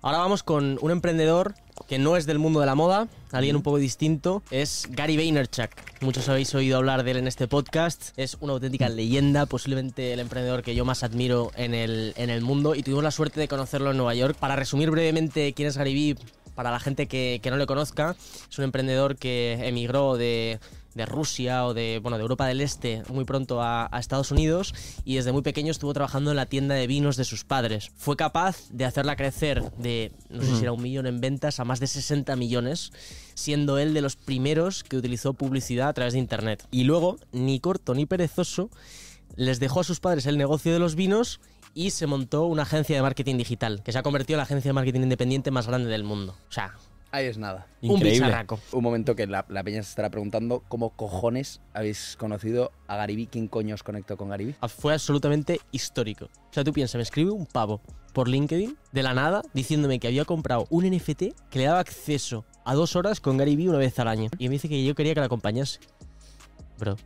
[0.00, 1.54] Ahora vamos con un emprendedor
[1.88, 5.70] que no es del mundo de la moda, alguien un poco distinto, es Gary Vaynerchuk.
[6.00, 10.20] Muchos habéis oído hablar de él en este podcast, es una auténtica leyenda, posiblemente el
[10.20, 13.48] emprendedor que yo más admiro en el, en el mundo y tuvimos la suerte de
[13.48, 14.36] conocerlo en Nueva York.
[14.38, 16.16] Para resumir brevemente quién es Gary Vee,
[16.54, 18.16] para la gente que, que no le conozca,
[18.50, 20.60] es un emprendedor que emigró de,
[21.00, 24.74] de Rusia o de, bueno, de Europa del Este muy pronto a, a Estados Unidos
[25.04, 27.90] y desde muy pequeño estuvo trabajando en la tienda de vinos de sus padres.
[27.96, 31.64] Fue capaz de hacerla crecer de, no sé si era un millón en ventas, a
[31.64, 32.92] más de 60 millones,
[33.34, 36.66] siendo él de los primeros que utilizó publicidad a través de Internet.
[36.70, 38.70] Y luego, ni corto ni perezoso,
[39.36, 41.40] les dejó a sus padres el negocio de los vinos
[41.74, 44.70] y se montó una agencia de marketing digital, que se ha convertido en la agencia
[44.70, 46.34] de marketing independiente más grande del mundo.
[46.48, 46.74] O sea,
[47.12, 47.66] Ahí es nada.
[47.82, 48.26] un Increíble.
[48.26, 48.60] bicharraco.
[48.72, 53.26] Un momento que la, la peña se estará preguntando cómo cojones habéis conocido a Garibí,
[53.26, 54.54] quién coño os conectó con Garibí.
[54.68, 56.26] Fue absolutamente histórico.
[56.26, 57.80] O sea, tú piensas, me escribe un pavo
[58.12, 62.44] por LinkedIn de la nada diciéndome que había comprado un NFT que le daba acceso
[62.64, 64.30] a dos horas con Gary Vee una vez al año.
[64.38, 65.80] Y me dice que yo quería que la acompañase.
[66.78, 66.96] Bro.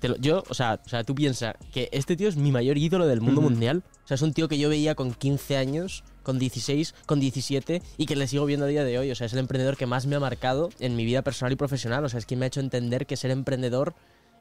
[0.00, 2.78] te lo- yo, o sea, o sea, tú piensas que este tío es mi mayor
[2.78, 3.82] ídolo del mundo mundial.
[4.02, 7.82] O sea, es un tío que yo veía con 15 años, con 16, con 17
[7.98, 9.10] y que le sigo viendo a día de hoy.
[9.10, 11.56] O sea, es el emprendedor que más me ha marcado en mi vida personal y
[11.56, 12.04] profesional.
[12.04, 13.94] O sea, es quien me ha hecho entender que ser emprendedor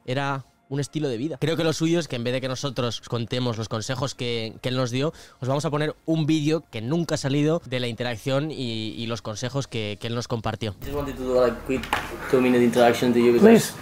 [0.05, 1.37] era un estilo de vida.
[1.41, 4.13] Creo que lo suyo es que en vez de que nosotros os contemos los consejos
[4.13, 7.59] que, que él nos dio, os vamos a poner un vídeo que nunca ha salido
[7.65, 10.75] de la interacción y, y los consejos que, que él nos compartió.
[10.81, 11.81] just wanted to do like quick
[12.29, 13.73] two minute introduction to you because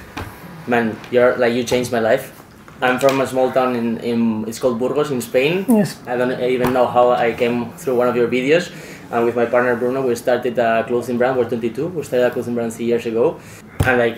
[0.65, 2.31] man you're like you changed my life
[2.81, 5.97] i'm from a small town in, in it's called burgos in spain Yes.
[6.07, 8.71] i don't even know how i came through one of your videos
[9.11, 12.31] and with my partner bruno we started a clothing brand we're 22 we started a
[12.31, 13.39] clothing brand three years ago
[13.85, 14.17] and like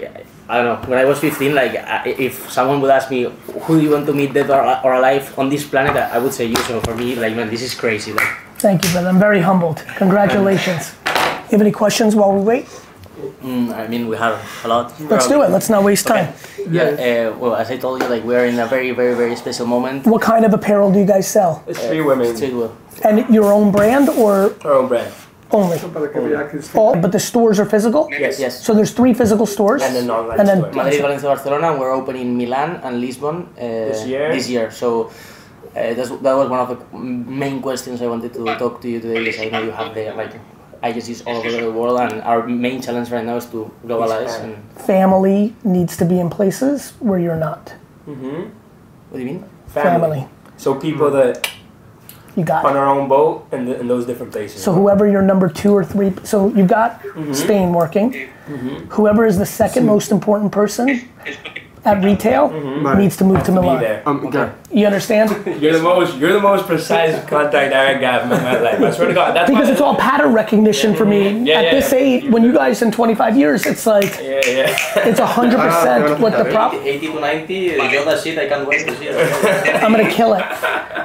[0.49, 3.23] i don't know when i was 15 like I- if someone would ask me
[3.63, 6.19] who do you want to meet dead or, or alive on this planet i I
[6.19, 8.27] would say you so for me like man this is crazy like
[8.59, 9.07] Thank you, brother.
[9.07, 9.77] I'm very humbled.
[9.95, 10.91] Congratulations.
[11.05, 12.65] You have any questions while we wait?
[13.41, 14.35] Mm, i mean we have
[14.65, 15.49] a lot Let's do it.
[15.49, 16.27] Let's not waste time.
[16.69, 19.65] Yeah, uh, well, as I told you, like we're in a very, very, very special
[19.65, 20.05] moment.
[20.05, 21.63] What kind of apparel do you guys sell?
[21.67, 22.73] It's three women, Street well.
[23.07, 25.11] And your own brand or our own brand.
[25.51, 25.77] only?
[26.75, 28.07] All, but the stores are physical?
[28.11, 28.53] Yes, yes.
[28.65, 29.81] So there's three physical stores?
[29.81, 30.73] And an online And then store.
[30.83, 31.67] Madrid, Valencia, Barcelona.
[31.79, 33.61] We're opening Milan and Lisbon uh,
[33.91, 34.31] this year?
[34.37, 34.69] This year.
[34.81, 34.89] So
[35.75, 36.97] uh, that's, that was one of the
[37.43, 39.23] main questions I wanted to talk to you today.
[39.23, 40.33] Because I know you have the like
[40.83, 44.43] agencies all over the world, and our main challenge right now is to globalize.
[44.43, 47.73] And family needs to be in places where you're not.
[48.07, 48.49] Mm-hmm.
[49.09, 49.49] what do you mean?
[49.67, 50.27] Family.
[50.57, 51.13] So people mm.
[51.13, 51.49] that
[52.35, 54.63] You got on our own boat in, the, in those different places.
[54.63, 57.33] So whoever your number two or three, so you've got mm-hmm.
[57.33, 58.11] Spain working.
[58.11, 58.89] Mm-hmm.
[58.89, 61.07] Whoever is the second most important person
[61.85, 62.99] at retail mm-hmm.
[62.99, 63.79] needs to move to be Milan.
[63.79, 64.03] there.
[64.05, 64.51] Um, okay.
[64.71, 65.29] You understand?
[65.61, 66.17] You're the most.
[66.17, 68.81] You're the most precise contact I got in my life.
[68.81, 69.35] I swear to God.
[69.35, 71.39] That's Because why- it's all pattern recognition for me.
[71.39, 71.99] Yeah, At yeah, this yeah.
[71.99, 75.07] age, when you guys in 25 years, it's like Yeah, yeah.
[75.07, 76.73] it's 100% ah, what the prop.
[76.73, 77.53] 80 to 90.
[77.53, 77.69] You
[78.17, 78.37] shit.
[78.37, 79.75] I can't wait to see it.
[79.83, 80.45] I'm gonna kill it.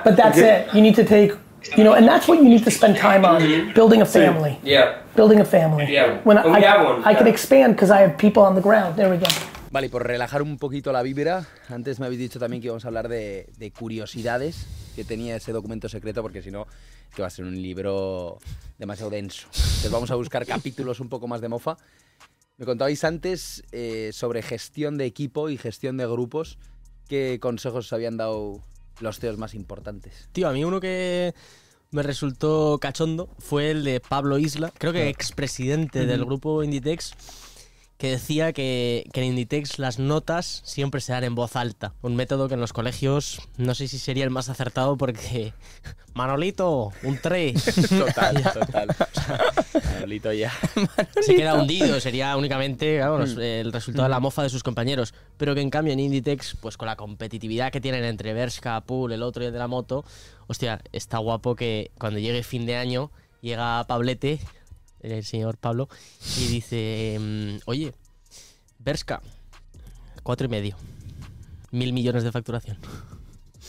[0.05, 0.75] But that's it.
[0.75, 1.33] You need to take,
[1.77, 3.73] you know, and that's what you need to spend time on mm-hmm.
[3.73, 4.59] building a family.
[4.63, 4.99] Yeah.
[5.15, 5.87] Building a family.
[5.89, 6.21] Yeah.
[6.25, 8.55] When And I, oh, we have one, I can expand because I have people on
[8.55, 8.97] the ground.
[8.97, 9.27] There we go.
[9.75, 12.85] Vale, y por relajar un poquito la vibra, antes me habéis dicho también que íbamos
[12.85, 16.69] a hablar de, de curiosidades que tenía ese documento secreto, porque si no,
[17.13, 18.39] que va a ser un libro
[18.79, 19.49] demasiado denso.
[19.49, 21.77] Entonces vamos a buscar capítulos un poco más de mofa.
[22.57, 26.57] Me contabais antes eh, sobre gestión de equipo y gestión de grupos.
[27.09, 28.63] ¿Qué consejos os habían dado
[29.01, 30.29] los CEOs más importantes?
[30.31, 31.35] Tío, a mí uno que
[31.91, 37.15] me resultó cachondo fue el de Pablo Isla, creo que expresidente del grupo Inditex,
[38.05, 41.95] que decía que, que en Inditex las notas siempre se dan en voz alta.
[42.03, 45.55] Un método que en los colegios no sé si sería el más acertado porque...
[46.13, 47.65] Manolito, un 3.
[47.89, 48.89] Total, total.
[49.95, 50.53] Manolito ya.
[51.23, 55.13] se queda hundido, sería únicamente claro, los- el resultado de la mofa de sus compañeros.
[55.39, 59.13] Pero que en cambio en Inditex, pues con la competitividad que tienen entre Bershka, Pool,
[59.13, 60.05] el otro y el de la moto,
[60.47, 64.39] hostia, está guapo que cuando llegue fin de año llega Pablete,
[65.13, 65.89] el señor Pablo,
[66.39, 67.95] y dice, mm, oye,
[68.79, 69.23] Bershka,
[70.23, 70.77] cuatro y medio,
[71.71, 72.79] mil millones de facturación.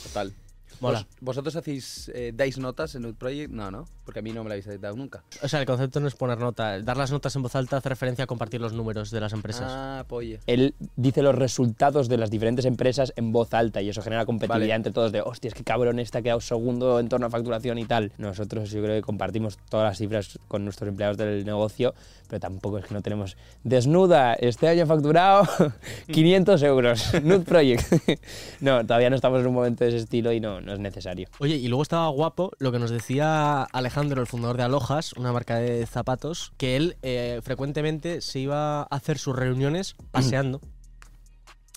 [0.04, 0.34] Total.
[0.82, 1.00] Mola.
[1.00, 3.52] ¿Vos- ¿Vosotros hacéis, eh, dais notas en el Project?
[3.52, 3.86] No, ¿no?
[4.06, 5.24] Porque a mí no me la habéis dado nunca.
[5.42, 7.90] O sea, el concepto no es poner nota, dar las notas en voz alta hace
[7.90, 9.66] referencia a compartir los números de las empresas.
[9.68, 10.40] Ah, polle.
[10.48, 14.60] Él dice los resultados de las diferentes empresas en voz alta y eso genera competitividad
[14.68, 14.74] Vale.
[14.76, 17.78] entre todos de, hostia, es que cabrón, este ha quedado segundo en torno a facturación
[17.80, 18.12] y tal.
[18.18, 21.94] Nosotros yo creo que compartimos todas las cifras con nuestros empleados del negocio,
[22.28, 25.48] pero tampoco es que no tenemos desnuda, este año he facturado
[26.12, 27.92] 500 euros, Nude Project.
[28.62, 31.30] no, todavía no estamos en un momento de ese estilo y no, no es necesario.
[31.40, 35.32] Oye, y luego estaba guapo lo que nos decía Alejandro, el fundador de Alojas, una
[35.32, 40.60] marca de zapatos, que él eh, frecuentemente se iba a hacer sus reuniones paseando.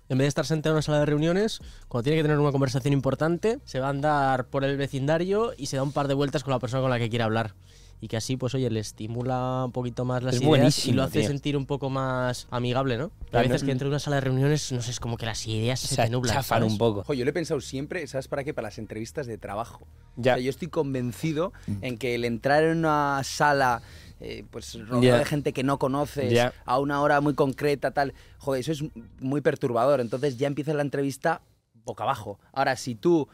[0.09, 2.51] En vez de estar sentado en una sala de reuniones, cuando tiene que tener una
[2.51, 6.15] conversación importante, se va a andar por el vecindario y se da un par de
[6.15, 7.55] vueltas con la persona con la que quiere hablar.
[8.01, 11.03] Y que así, pues oye, le estimula un poquito más las Es ideas y lo
[11.03, 11.29] hace tío.
[11.29, 13.07] sentir un poco más amigable, ¿no?
[13.07, 15.27] A Claro, veces no- que entre una sala de reuniones, no sé, es como que
[15.27, 16.37] las ideas se, Se te nublan.
[16.37, 16.73] chafan ¿sabes?
[16.73, 17.01] un poco.
[17.01, 18.55] Ojo, yo lo he pensado siempre, ¿sabes para qué?
[18.55, 19.87] Para las entrevistas de trabajo.
[20.17, 20.35] Ya.
[20.35, 23.83] O sea, yo estoy convencido en que el entrar en una sala,
[24.21, 25.19] eh, pues rodeado Ya.
[25.19, 26.53] de gente que no conoces, Ya.
[26.67, 28.85] a una hora muy concreta, tal, joder, eso es
[29.21, 30.01] muy perturbador.
[30.01, 31.41] Entonces ya empieza la entrevista
[31.85, 32.39] boca abajo.
[32.53, 33.27] Ahora, si tú,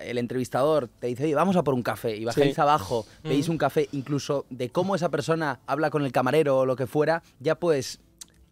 [0.00, 2.60] el entrevistador, te dice, oye, vamos a por un café, y bajáis Sí.
[2.60, 6.76] abajo, veis un café, incluso de cómo esa persona habla con el camarero o lo
[6.76, 8.00] que fuera, ya puedes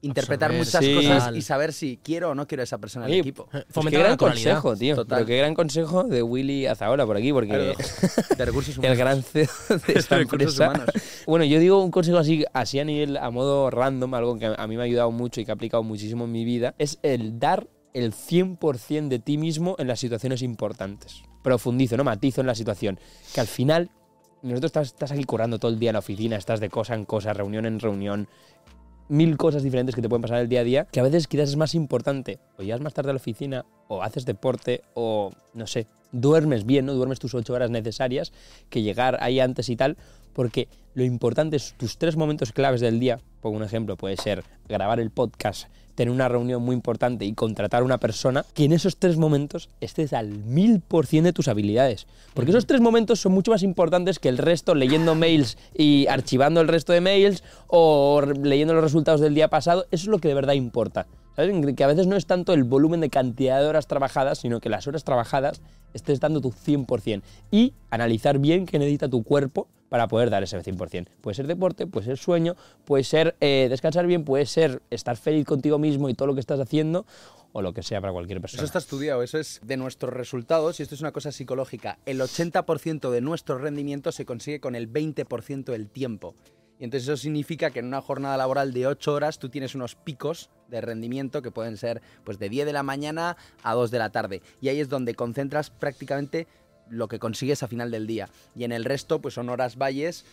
[0.03, 0.95] interpretar Absorber, muchas sí.
[0.95, 3.49] cosas y saber si quiero o no quiero a esa persona en el equipo.
[3.51, 4.95] pues Fomentar qué la gran consejo, tío.
[4.95, 5.19] Total.
[5.19, 7.65] Pero qué gran consejo de Willy Azaola por aquí, porque Claro,
[8.39, 8.93] de recursos humanos.
[8.93, 9.49] el gran CEO
[9.87, 10.69] de esta Recursos empresa.
[10.69, 10.87] humanos.
[11.27, 14.67] Bueno, yo digo un consejo así, así a nivel, a modo random, algo que a
[14.67, 17.41] mí me ha ayudado mucho y que he aplicado muchísimo en mi vida, es el
[17.41, 21.23] dar el 100% de ti mismo en las situaciones importantes.
[21.43, 22.99] Profundizo, no matizo en la situación.
[23.35, 23.91] Que al final,
[24.43, 27.05] nosotros estás, estás aquí currando todo el día en la oficina, estás de cosa en
[27.05, 28.29] cosa, reunión en reunión.
[29.09, 31.49] mil cosas diferentes que te pueden pasar el día a día, que a veces quizás
[31.49, 35.67] es más importante o llegas más tarde a la oficina, o haces deporte, o no
[35.67, 36.95] sé, duermes bien, ¿no?
[36.95, 38.33] Duermes tus ocho horas necesarias,
[38.69, 39.97] que llegar ahí antes y tal,
[40.37, 43.21] porque lo importante es tus tres momentos claves del día.
[43.41, 47.81] Pongo un ejemplo, puede ser grabar el podcast, tener una reunión muy importante y contratar
[47.81, 51.49] a una persona, que en esos tres momentos estés al mil por cien de tus
[51.49, 52.07] habilidades.
[52.35, 56.61] Porque esos tres momentos son mucho más importantes que el resto leyendo mails y archivando
[56.61, 59.87] el resto de mails o leyendo los resultados del día pasado.
[59.91, 61.07] Eso es lo que de verdad importa.
[61.37, 64.69] Que a veces no es tanto el volumen de cantidad de horas trabajadas, sino que
[64.69, 65.61] las horas trabajadas
[65.93, 67.23] estés dando tu 100%.
[67.51, 71.09] Y analizar bien qué necesita tu cuerpo para poder dar ese 100%.
[71.21, 75.47] Puede ser deporte, puede ser sueño, puede ser eh, descansar bien, puede ser estar feliz
[75.47, 77.07] contigo mismo y todo lo que estás haciendo,
[77.53, 78.61] o lo que sea para cualquier persona.
[78.61, 81.99] Eso está estudiado, eso es de nuestros resultados, y esto es una cosa psicológica.
[82.05, 86.35] El 80% de nuestro rendimiento se consigue con el 20% del tiempo.
[86.79, 89.95] Y entonces eso significa que en una jornada laboral de 8 horas tú tienes unos
[89.95, 93.99] picos de rendimiento que pueden ser pues de 10 de la mañana a 2 de
[93.99, 94.43] la tarde.
[94.61, 96.47] Y ahí es donde concentras prácticamente
[96.89, 98.29] lo que consigues a final del día.
[98.55, 100.25] Y en el resto pues son horas valles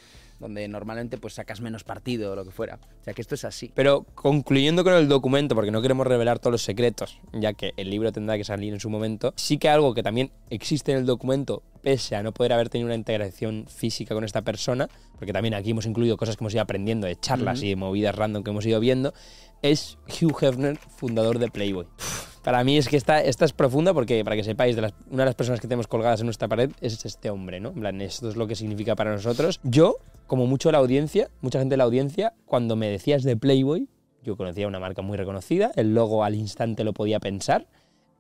[0.43, 2.77] donde normalmente pues sacas menos partido o lo que fuera.
[3.01, 3.71] O sea que esto es así.
[3.73, 7.89] Pero concluyendo con el documento, porque no queremos revelar todos los secretos, ya que el
[7.89, 11.05] libro tendrá que salir en su momento, sí que algo que también existe en el
[11.05, 15.53] documento, pese a no poder haber tenido una integración física con esta persona, porque también
[15.53, 18.51] aquí hemos incluido cosas que hemos ido aprendiendo de charlas y de movidas random que
[18.51, 19.13] hemos ido viendo,
[19.61, 21.87] es Hugh Hefner, fundador de Playboy.
[22.43, 25.23] Para mí es que esta, esta es profunda porque, para que sepáis, de las, una
[25.23, 27.73] de las personas que tenemos colgadas en nuestra pared es este hombre, ¿no?
[27.87, 29.61] En esto es lo que significa para nosotros.
[29.63, 29.95] Yo,
[30.27, 33.87] como mucho la audiencia, mucha gente de la audiencia, cuando me decías de Playboy,
[34.23, 37.67] yo conocía una marca muy reconocida, el logo al instante lo podía pensar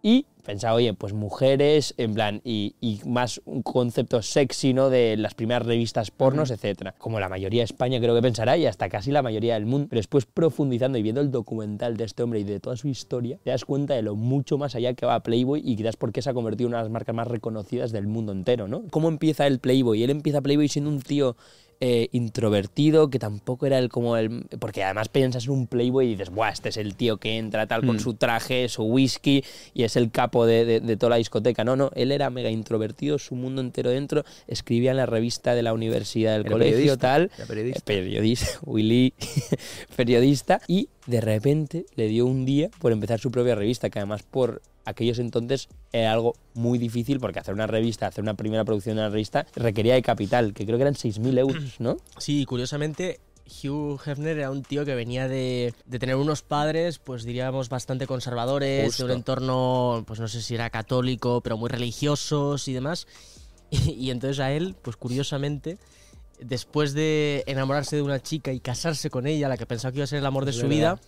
[0.05, 4.89] y pensaba, oye, pues mujeres, en plan, y, y más un concepto sexy, ¿no?
[4.89, 6.93] De las primeras revistas pornos, etcétera.
[6.97, 9.87] Como la mayoría de España creo que pensará y hasta casi la mayoría del mundo.
[9.89, 13.39] Pero después profundizando y viendo el documental de este hombre y de toda su historia,
[13.43, 16.21] te das cuenta de lo mucho más allá que va Playboy y quizás por qué
[16.21, 18.83] se ha convertido en una de las marcas más reconocidas del mundo entero, ¿no?
[18.91, 20.03] ¿Cómo empieza el Playboy?
[20.03, 21.37] Él empieza Playboy siendo un tío
[21.81, 24.45] eh, introvertido, que tampoco era el como el...
[24.59, 27.67] Porque además piensas en un Playboy y dices, Buah, este es el tío que entra
[27.67, 29.43] tal con su traje, su whisky
[29.73, 31.63] y es el capo de, de- de toda la discoteca.
[31.63, 35.63] No, no, él era mega introvertido, su mundo entero dentro, escribía en la revista de
[35.63, 37.31] la universidad, del Era colegio, periodista, tal.
[37.37, 37.79] era periodista.
[37.79, 39.13] Eh, periodista, Willy,
[39.95, 40.61] periodista.
[40.67, 44.61] Y de repente le dio un día por empezar su propia revista, que además por
[44.85, 49.01] aquellos entonces era algo muy difícil porque hacer una revista, hacer una primera producción de
[49.01, 51.97] una revista requería de capital, que creo que eran 6.000 euros, ¿no?
[52.17, 57.23] Sí, curiosamente, Hugh Hefner era un tío que venía de, de tener unos padres, pues
[57.23, 59.07] diríamos, bastante conservadores, Justo.
[59.07, 63.07] de un entorno, pues no sé si era católico, pero muy religiosos y demás.
[63.69, 65.77] Y, y entonces a él, pues curiosamente,
[66.39, 70.03] después de enamorarse de una chica y casarse con ella, la que pensaba que iba
[70.05, 70.99] a ser el amor de su vida,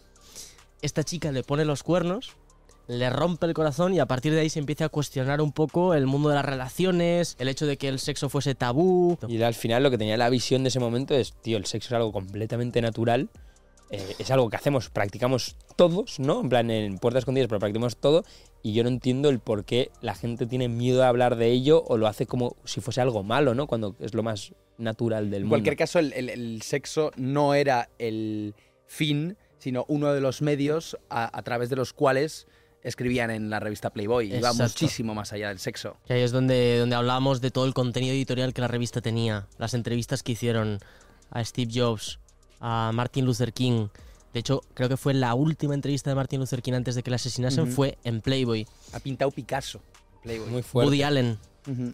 [0.81, 2.35] esta chica le pone los cuernos,
[2.87, 5.93] le rompe el corazón y a partir de ahí se empieza a cuestionar un poco
[5.93, 9.17] el mundo de las relaciones, el hecho de que el sexo fuese tabú.
[9.27, 11.89] Y al final lo que tenía la visión de ese momento es, tío, el sexo
[11.89, 13.29] es algo completamente natural,
[13.89, 16.41] eh, es algo que hacemos, practicamos todos, ¿no?
[16.41, 18.23] En plan, en puertas escondidas, pero practicamos todo,
[18.63, 21.83] y yo no entiendo el por qué la gente tiene miedo a hablar de ello
[21.87, 23.67] o lo hace como si fuese algo malo, ¿no?
[23.67, 25.53] Cuando es lo más natural del En mundo.
[25.53, 28.53] cualquier caso, el, el- el sexo no era el
[28.87, 32.47] fin, sino uno de los medios a, a través de los cuales
[32.85, 34.27] escribían en la revista Playboy.
[34.27, 34.63] Iba Exacto.
[34.63, 35.97] muchísimo más allá del sexo.
[36.07, 39.47] Que ahí es donde, donde hablamos de todo el contenido editorial que la revista tenía,
[39.57, 40.79] las entrevistas que hicieron
[41.31, 42.19] a Steve Jobs,
[42.61, 43.87] a Martin Luther King.
[44.33, 47.09] De hecho, creo que fue la última entrevista de Martin Luther King antes de que
[47.09, 47.71] le asesinasen, Ujú.
[47.73, 48.67] fue en Playboy.
[48.93, 49.79] Ha pintado Picasso.
[50.23, 50.49] Playboy.
[50.49, 50.87] Muy fuerte.
[50.87, 51.37] Woody Allen.
[51.67, 51.93] Ujú.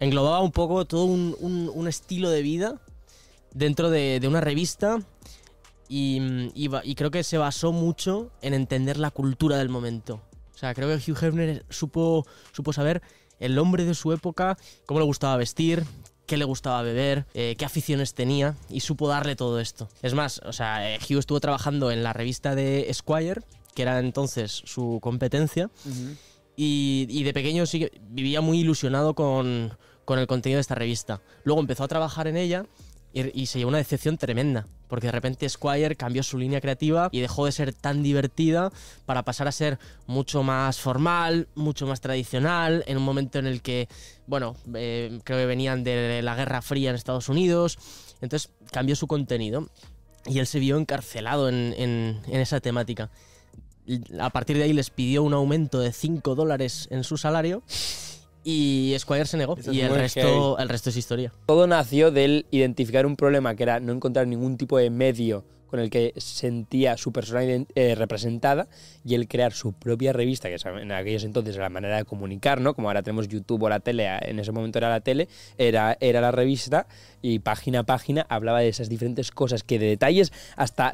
[0.00, 2.80] Englobaba un poco todo un, un- un estilo de vida
[3.52, 4.98] dentro de, de una revista
[5.88, 10.22] y, mm, y creo que se basó mucho en entender la cultura del momento.
[10.54, 13.02] O sea, creo que Hugh Hefner supo, supo saber
[13.40, 14.56] el hombre de su época,
[14.86, 15.84] cómo le gustaba vestir,
[16.26, 19.88] qué le gustaba beber, eh, qué aficiones tenía y supo darle todo esto.
[20.02, 23.42] Es más, o sea, eh, Hugh estuvo trabajando en la revista de Esquire,
[23.74, 25.70] que era entonces su competencia,
[26.56, 31.20] y, y de pequeño sí vivía muy ilusionado con, con el contenido de esta revista.
[31.42, 32.66] Luego empezó a trabajar en ella
[33.14, 37.08] y, y se llevó una decepción tremenda, porque de repente Squire cambió su línea creativa
[37.12, 38.70] y dejó de ser tan divertida
[39.06, 43.62] para pasar a ser mucho más formal, mucho más tradicional, en un momento en el
[43.62, 43.88] que,
[44.26, 47.78] bueno, eh, creo que venían de la Guerra Fría en Estados Unidos,
[48.20, 49.68] entonces cambió su contenido
[50.26, 53.10] y él se vio encarcelado en, en- en esa temática.
[54.18, 57.62] A partir de ahí les pidió un aumento de 5 dólares en su salario
[58.44, 59.56] y Squire se negó.
[59.58, 61.32] Eso Y el resto, el resto es historia.
[61.46, 65.80] Todo nació del identificar un problema que era no encontrar ningún tipo de medio con
[65.80, 67.42] el que sentía su persona
[67.74, 68.68] eh, representada
[69.04, 72.60] y el crear su propia revista, que en aquellos entonces era la manera de comunicar,
[72.60, 72.74] ¿no?
[72.74, 75.26] Como ahora tenemos YouTube o la tele, en ese momento era la tele,
[75.58, 76.86] era, era la revista
[77.22, 80.92] y página a página hablaba de esas diferentes cosas que de detalles hasta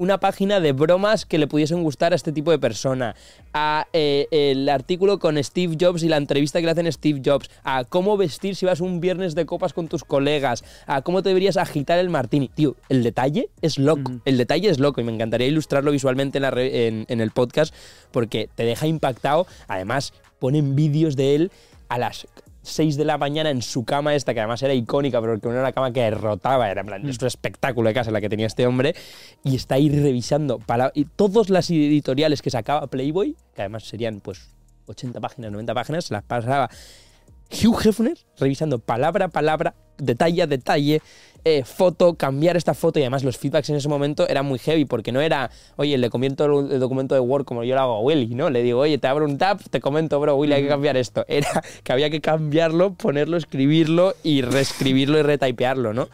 [0.00, 3.14] una página de bromas que le pudiesen gustar a este tipo de persona,
[3.52, 7.50] a eh, el artículo con Steve Jobs y la entrevista que le hacen Steve Jobs,
[7.64, 11.28] a cómo vestir si vas un viernes de copas con tus colegas, a cómo te
[11.28, 12.48] deberías agitar el martini.
[12.48, 16.42] Tío, el detalle es loco, el detalle es loco y me encantaría ilustrarlo visualmente en,
[16.42, 17.74] la re- en- en el podcast
[18.10, 19.46] porque te deja impactado.
[19.68, 21.52] Además, ponen vídeos de él
[21.90, 22.26] a las
[22.62, 25.52] 6 de la mañana en su cama esta, que además era icónica, pero que no
[25.54, 28.28] era una cama que rotaba, era en plan, es un espectáculo de casa la que
[28.28, 28.94] tenía este hombre,
[29.44, 34.20] y está ahí revisando pala- y todas las editoriales que sacaba Playboy, que además serían
[34.20, 34.50] pues
[34.86, 36.68] 80 páginas, 90 páginas, las pasaba
[37.50, 41.02] Hugh Hefner revisando palabra a palabra, detalle a detalle,
[41.44, 44.84] eh, foto, cambiar esta foto y además los feedbacks en ese momento eran muy heavy
[44.84, 47.96] porque no era, oye, le comento el, el documento de Word como yo lo hago
[47.96, 48.50] a Willy, ¿no?
[48.50, 51.24] Le digo, oye, te abro un tab, te comento, bro, Willy, hay que cambiar esto.
[51.28, 56.08] Era que había que cambiarlo, ponerlo, escribirlo y reescribirlo y retypearlo, ¿no?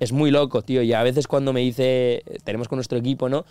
[0.00, 3.44] Es muy loco, tío, y a veces cuando me dice, tenemos con nuestro equipo, ¿no?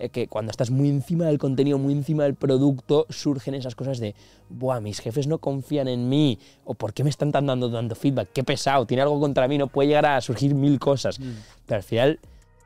[0.00, 3.98] Eh, que cuando estás muy encima del contenido, muy encima del producto, surgen esas cosas
[3.98, 4.14] de,
[4.48, 8.30] buah, mis jefes no confían en mí, o por qué me están dando, dando feedback,
[8.32, 11.18] qué pesado, tiene algo contra mí, no puede llegar a surgir mil cosas.
[11.66, 12.18] Pero al final,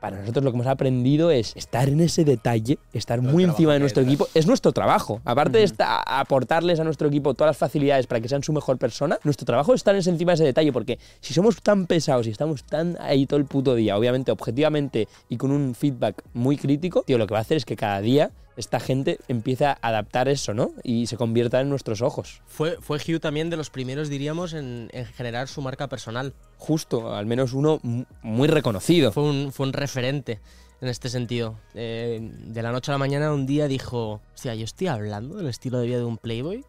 [0.05, 3.79] para nosotros lo que hemos aprendido es estar en ese detalle, estar muy encima de
[3.79, 4.45] nuestro equipo, es.
[4.45, 5.19] Nuestro trabajo.
[5.25, 8.77] Aparte de esta- aportarles a nuestro equipo todas las facilidades para que sean su mejor
[8.77, 12.29] persona, nuestro trabajo es estar encima de ese detalle, porque si somos tan pesados y
[12.29, 17.01] estamos tan ahí todo el puto día, obviamente, objetivamente y con un feedback muy crítico,
[17.01, 20.27] tío, lo que va a hacer es que cada día esta gente empieza a adaptar
[20.27, 20.71] eso, ¿no?
[20.83, 22.41] Y se convierta en nuestros ojos.
[22.47, 26.33] Fue, fue Hugh también de los primeros, diríamos, en, en generar su marca personal.
[26.57, 27.79] Justo, al menos uno
[28.21, 29.11] muy reconocido.
[29.11, 30.39] Fue un, fue un referente
[30.81, 31.57] en este sentido.
[31.73, 35.47] Eh, de la noche a la mañana un día dijo, hostia, yo estoy hablando del
[35.47, 36.63] estilo de vida de un playboy,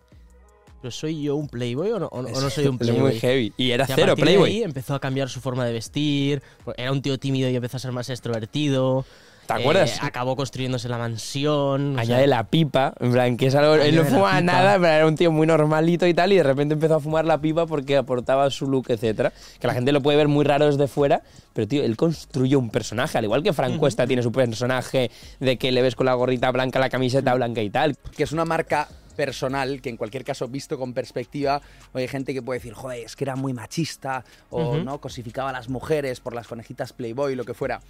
[0.81, 3.01] pero ¿soy yo un playboy o no, o soy un Es playboy?
[3.13, 3.53] muy heavy.
[3.57, 4.51] Y era Y cero Playboy.
[4.51, 6.43] ahí empezó a cambiar su forma de vestir,
[6.77, 9.05] era un tío tímido y empezó a ser más extrovertido.
[9.47, 9.97] ¿Te acuerdas?
[9.97, 11.97] Eh, acabó construyéndose la mansión.
[11.97, 13.75] o Añade sea, la pipa, en plan, que es algo.
[13.75, 14.41] Él no fumaba pipa.
[14.43, 17.25] nada, pero era un tío muy normalito y tal, y de repente empezó a fumar
[17.25, 19.33] la pipa porque aportaba su look, etcétera.
[19.61, 21.23] Que la gente lo puede ver muy raro desde fuera,
[21.53, 25.57] pero tío, él construyó un personaje, al igual que Frank Cuesta tiene su personaje de
[25.57, 27.97] que le ves con la gorrita blanca, la camiseta blanca y tal.
[28.17, 31.63] que es una marca personal que en cualquier caso visto con perspectiva
[31.95, 35.53] hay gente que puede decir joder es que era muy machista o no cosificaba a
[35.55, 37.81] las mujeres por las conejitas Playboy lo que fuera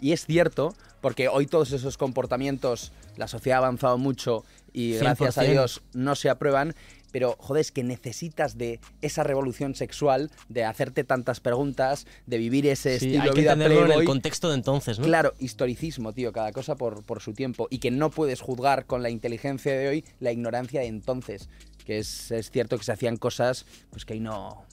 [0.00, 5.38] y es cierto porque hoy todos esos comportamientos la sociedad ha avanzado mucho y gracias
[5.38, 5.50] a 100%.
[5.50, 6.74] Dios no se aprueban
[7.12, 12.66] pero joder es que necesitas de esa revolución sexual de hacerte tantas preguntas de vivir
[12.66, 15.04] ese sí, estilo hay que vida entenderlo en el contexto de entonces, ¿no?
[15.04, 17.68] Claro, historicismo, tío, cada cosa por, por su tiempo.
[17.70, 21.48] Y que no puedes juzgar con la inteligencia de hoy la ignorancia de entonces.
[21.84, 24.64] Que es, es cierto que se hacían cosas pues que hoy no,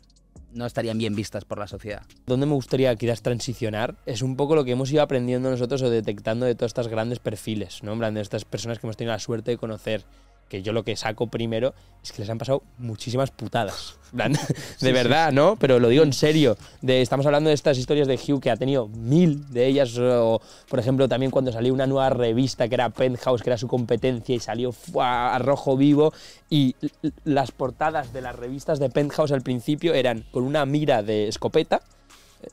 [0.57, 2.03] no estarían bien vistas por la sociedad.
[2.25, 5.89] Donde me gustaría quizás transicionar es un poco lo que hemos ido aprendiendo nosotros o
[5.89, 7.93] detectando de todos estos grandes perfiles, ¿no?
[7.93, 10.03] En plan, de estas personas que hemos tenido la suerte de conocer.
[10.49, 11.73] Que yo lo que saco primero
[12.03, 13.97] es que les han pasado muchísimas putadas.
[14.81, 15.57] De verdad, ¿no?
[15.57, 16.57] Pero lo digo en serio.
[16.81, 19.97] De, estamos hablando de estas historias de Hugh que ha tenido mil de ellas.
[19.97, 23.67] O, por ejemplo, también cuando salió una nueva revista que era Penthouse, que era su
[23.67, 26.13] competencia y salió a rojo vivo.
[26.49, 26.75] Y
[27.23, 31.81] las portadas de las revistas de Penthouse al principio eran con una mira de escopeta.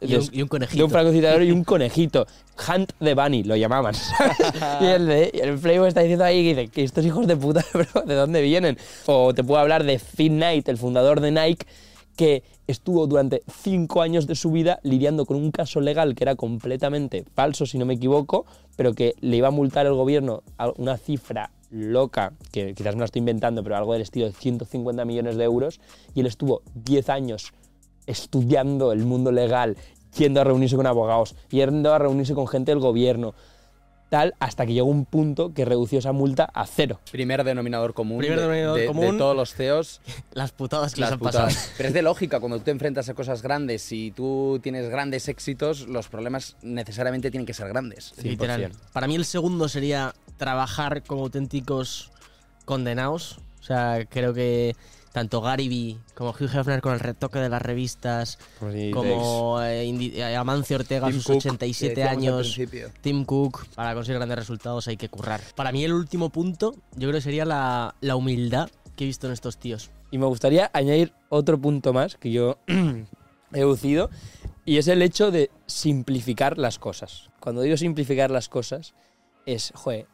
[0.01, 0.79] Y de un- es- y un conejito.
[0.79, 2.27] De un francotirador y un conejito.
[2.69, 3.95] Hunt the Bunny, lo llamaban.
[4.81, 7.65] y, el de, el Playboy está diciendo ahí que dice que estos hijos de puta,
[7.75, 8.79] bro, ¿de dónde vienen?
[9.07, 11.67] O te puedo hablar de Finn Knight, el fundador de Nike,
[12.17, 16.37] que estuvo durante cinco años de su vida lidiando con un caso legal que era
[16.37, 20.71] completamente falso, si no me equivoco, pero que le iba a multar el gobierno a
[20.77, 25.05] una cifra loca, que quizás me la estoy inventando, pero algo del estilo de 150
[25.05, 25.81] millones de euros,
[26.15, 27.53] y él estuvo 10 años
[28.07, 29.77] estudiando el mundo legal,
[30.17, 33.35] yendo a reunirse con abogados, yendo a reunirse con gente del gobierno,
[34.11, 37.01] tal, hasta que llegó un punto que redució esa multa a cero.
[37.11, 39.19] Primer denominador común, Primer de- denominador de, de común.
[39.19, 40.01] todos los CEOs.
[40.35, 41.55] Las putadas que las les han putadas.
[41.55, 41.73] pasado.
[41.77, 45.27] Pero es de lógica, cuando tú te enfrentas a cosas grandes, si tú tienes grandes
[45.29, 48.13] éxitos, los problemas necesariamente tienen que ser grandes.
[48.23, 48.71] Literal.
[48.93, 52.13] Para mí el segundo sería trabajar como auténticos
[52.65, 53.39] condenados.
[53.61, 54.77] O sea, creo que
[55.15, 58.37] tanto Gary Vee como Hugh Hefner con el retoque de las revistas,
[58.93, 62.93] como eh, Indi- eh, Amancio Ortega a Tim sus Cook, 87 que decíamos al años.
[63.01, 65.41] Tim Cook, para conseguir grandes resultados hay que currar.
[65.55, 69.29] Para mí el último punto, yo creo que sería la, la humildad que he visto
[69.29, 69.91] en estos tíos.
[70.11, 73.05] Y me gustaría añadir otro punto más que yo he
[73.53, 74.11] deducido.
[74.65, 77.31] Y es el hecho de simplificar las cosas.
[77.39, 78.95] Cuando digo simplificar las cosas,
[79.47, 80.07] es, joder,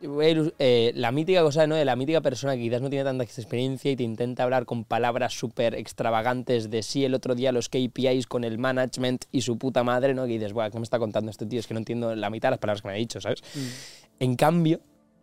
[0.00, 1.76] eh, la mítica cosa, ¿no?
[1.76, 4.84] De la mítica persona que quizás no tiene tanta experiencia y te intenta hablar con
[4.84, 9.56] palabras súper extravagantes de sí, el otro día los KPIs con el management y su
[9.58, 10.24] puta madre, ¿no?
[10.24, 11.60] Que dices, Buah, ¿qué me está contando este tío?
[11.60, 13.42] Es que no entiendo la mitad de las palabras que me ha dicho, ¿sabes?
[14.18, 14.80] En cambio,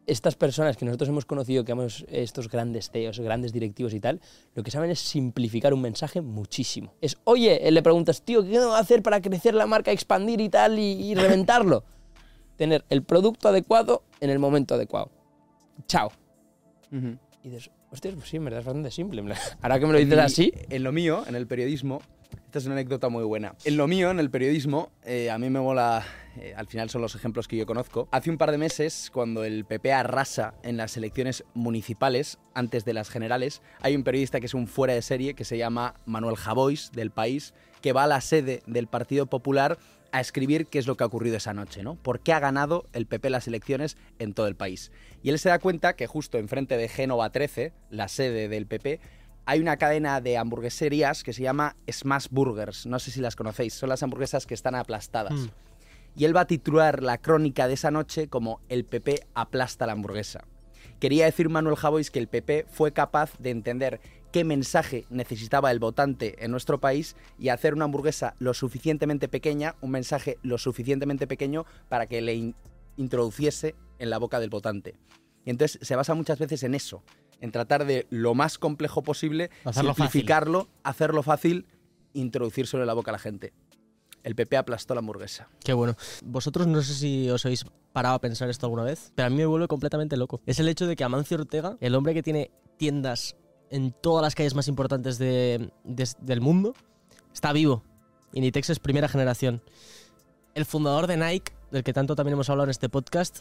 [0.08, 4.20] estas personas que nosotros hemos conocido, que hemos estos grandes CEOs, grandes directivos y tal,
[4.56, 6.94] lo que saben es simplificar un mensaje muchísimo.
[7.02, 10.50] Es, oye, eh, le preguntas, tío, ¿qué debo hacer para crecer la marca, expandir y
[10.50, 11.84] tal y, y reventarlo?
[12.58, 15.12] Tener el producto adecuado en el momento adecuado.
[15.88, 16.12] Chao.
[16.92, 19.24] Y dices, hostia, pues sí, en verdad es bastante simple.
[19.62, 22.02] Ahora que me lo dices así, En lo mío, en el periodismo,
[22.46, 23.56] esta es una anécdota muy buena.
[23.64, 26.06] En lo mío, en el periodismo, eh, a mí me mola,
[26.38, 28.10] eh, al final son los ejemplos que yo conozco.
[28.12, 32.94] Hace un par de meses, cuando el PP arrasa en las elecciones municipales, antes de
[32.94, 36.36] las generales, hay un periodista que es un fuera de serie, que se llama Manuel
[36.36, 39.78] Javois, del país, que va a la sede del Partido Popular
[40.12, 41.96] a escribir qué es lo que ha ocurrido esa noche, ¿no?
[41.96, 44.92] ¿Por qué ha ganado el PP las elecciones en todo el país?
[45.24, 49.00] Y él se da cuenta que justo enfrente de Génova 13, la sede del PP,
[49.46, 52.86] hay una cadena de hamburgueserías que se llama Smash Burgers.
[52.86, 53.74] No sé si las conocéis.
[53.74, 55.34] Son las hamburguesas que están aplastadas.
[55.34, 55.50] Mm.
[56.16, 59.94] Y él va a titular la crónica de esa noche como El PP aplasta la
[59.94, 60.46] hamburguesa.
[61.00, 64.00] Quería decir Manuel Javois que el PP fue capaz de entender
[64.32, 69.76] qué mensaje necesitaba el votante en nuestro país y hacer una hamburguesa lo suficientemente pequeña,
[69.82, 72.56] un mensaje lo suficientemente pequeño para que le in-
[72.98, 74.96] introduciese en la boca del votante.
[75.46, 77.04] Y entonces se basa muchas veces en eso,
[77.40, 80.04] en tratar de lo más complejo posible, Hacerlo fácil.
[80.06, 81.66] simplificarlo, hacerlo fácil,
[82.14, 83.54] introducírselo en la boca a la gente.
[84.24, 85.48] El PP aplastó la hamburguesa.
[85.64, 85.96] Qué bueno.
[86.24, 89.38] Vosotros no sé si os habéis parado a pensar esto alguna vez, pero a mí
[89.38, 90.42] me vuelve completamente loco.
[90.46, 93.36] Es el hecho de que Amancio Ortega, el hombre que tiene tiendas
[93.72, 96.74] en todas las calles más importantes de- de- del mundo,
[97.34, 97.84] está vivo.
[98.34, 99.64] Inditex es primera generación.
[100.54, 103.40] El fundador de Nike, del que tanto también hemos hablado en este podcast,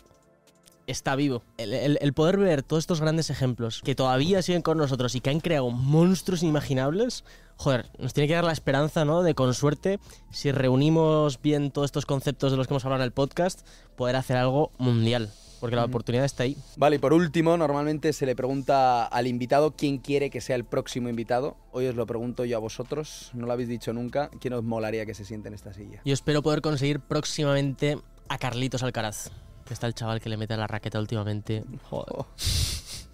[0.86, 1.42] está vivo.
[1.56, 5.20] El, el- el poder ver todos estos grandes ejemplos que todavía siguen con nosotros y
[5.20, 7.24] que han creado monstruos inimaginables,
[7.56, 9.22] joder, nos tiene que dar la esperanza, ¿no?
[9.22, 10.00] De con suerte,
[10.30, 13.66] si reunimos bien todos estos conceptos de los que hemos hablado en el podcast,
[13.96, 15.30] poder hacer algo mundial.
[15.60, 16.56] Porque la oportunidad está ahí.
[16.76, 20.64] Vale, y por último, normalmente se le pregunta al invitado quién quiere que sea el
[20.64, 21.56] próximo invitado.
[21.72, 24.30] Hoy os lo pregunto yo a vosotros, no lo habéis dicho nunca.
[24.40, 26.00] ¿Quién os molaría que se siente en esta silla?
[26.04, 27.98] Yo espero poder conseguir próximamente
[28.28, 29.30] a Carlitos Alcaraz.
[29.66, 31.64] Que está el chaval que le mete a la raqueta últimamente.
[31.90, 32.24] Joder.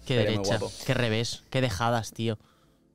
[0.05, 2.39] Qué Estaría muy derecha, qué revés, qué dejadas, tío.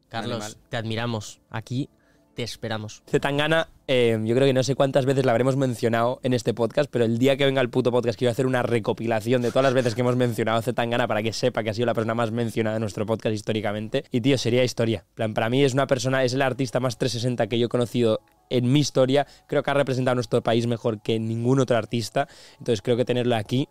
[0.08, 0.56] Carlos, Animal.
[0.70, 1.40] te admiramos.
[1.50, 1.90] Aquí
[2.34, 3.02] te esperamos.
[3.06, 6.90] Zetangana, eh, yo creo que no sé cuántas veces la habremos mencionado en este podcast,
[6.90, 9.74] pero el día que venga el puto podcast quiero hacer una recopilación de todas las
[9.74, 12.30] veces que hemos mencionado a Zetangana para que sepa que ha sido la persona más
[12.30, 14.04] mencionada en nuestro podcast históricamente.
[14.10, 15.04] Y tío, sería historia.
[15.10, 17.68] En plan, para mí es una persona, es el artista más 360 que yo he
[17.68, 18.20] conocido
[18.50, 19.26] en mi historia.
[19.46, 22.28] Creo que ha representado a nuestro país mejor que ningún otro artista.
[22.58, 23.68] Entonces creo que tenerlo aquí,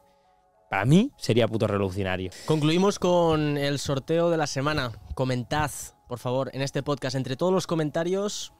[0.69, 2.31] para mí, sería puto revolucionario.
[2.45, 4.91] Concluimos con el sorteo de la semana.
[5.15, 5.69] Comentad,
[6.11, 7.15] por favor, en este podcast.
[7.15, 8.51] Entre todos los comentarios,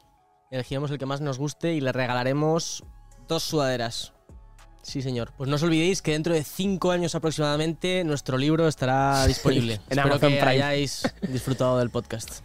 [0.51, 2.81] elegiremos el que más nos guste y le regalaremos
[3.27, 4.13] dos sudaderas.
[4.83, 5.33] Sí, señor.
[5.35, 9.73] Pues no os olvidéis que dentro de cinco años aproximadamente nuestro libro estará disponible.
[9.73, 10.49] En Espero Amazon que Prime.
[10.49, 12.35] hayáis disfrutado del podcast.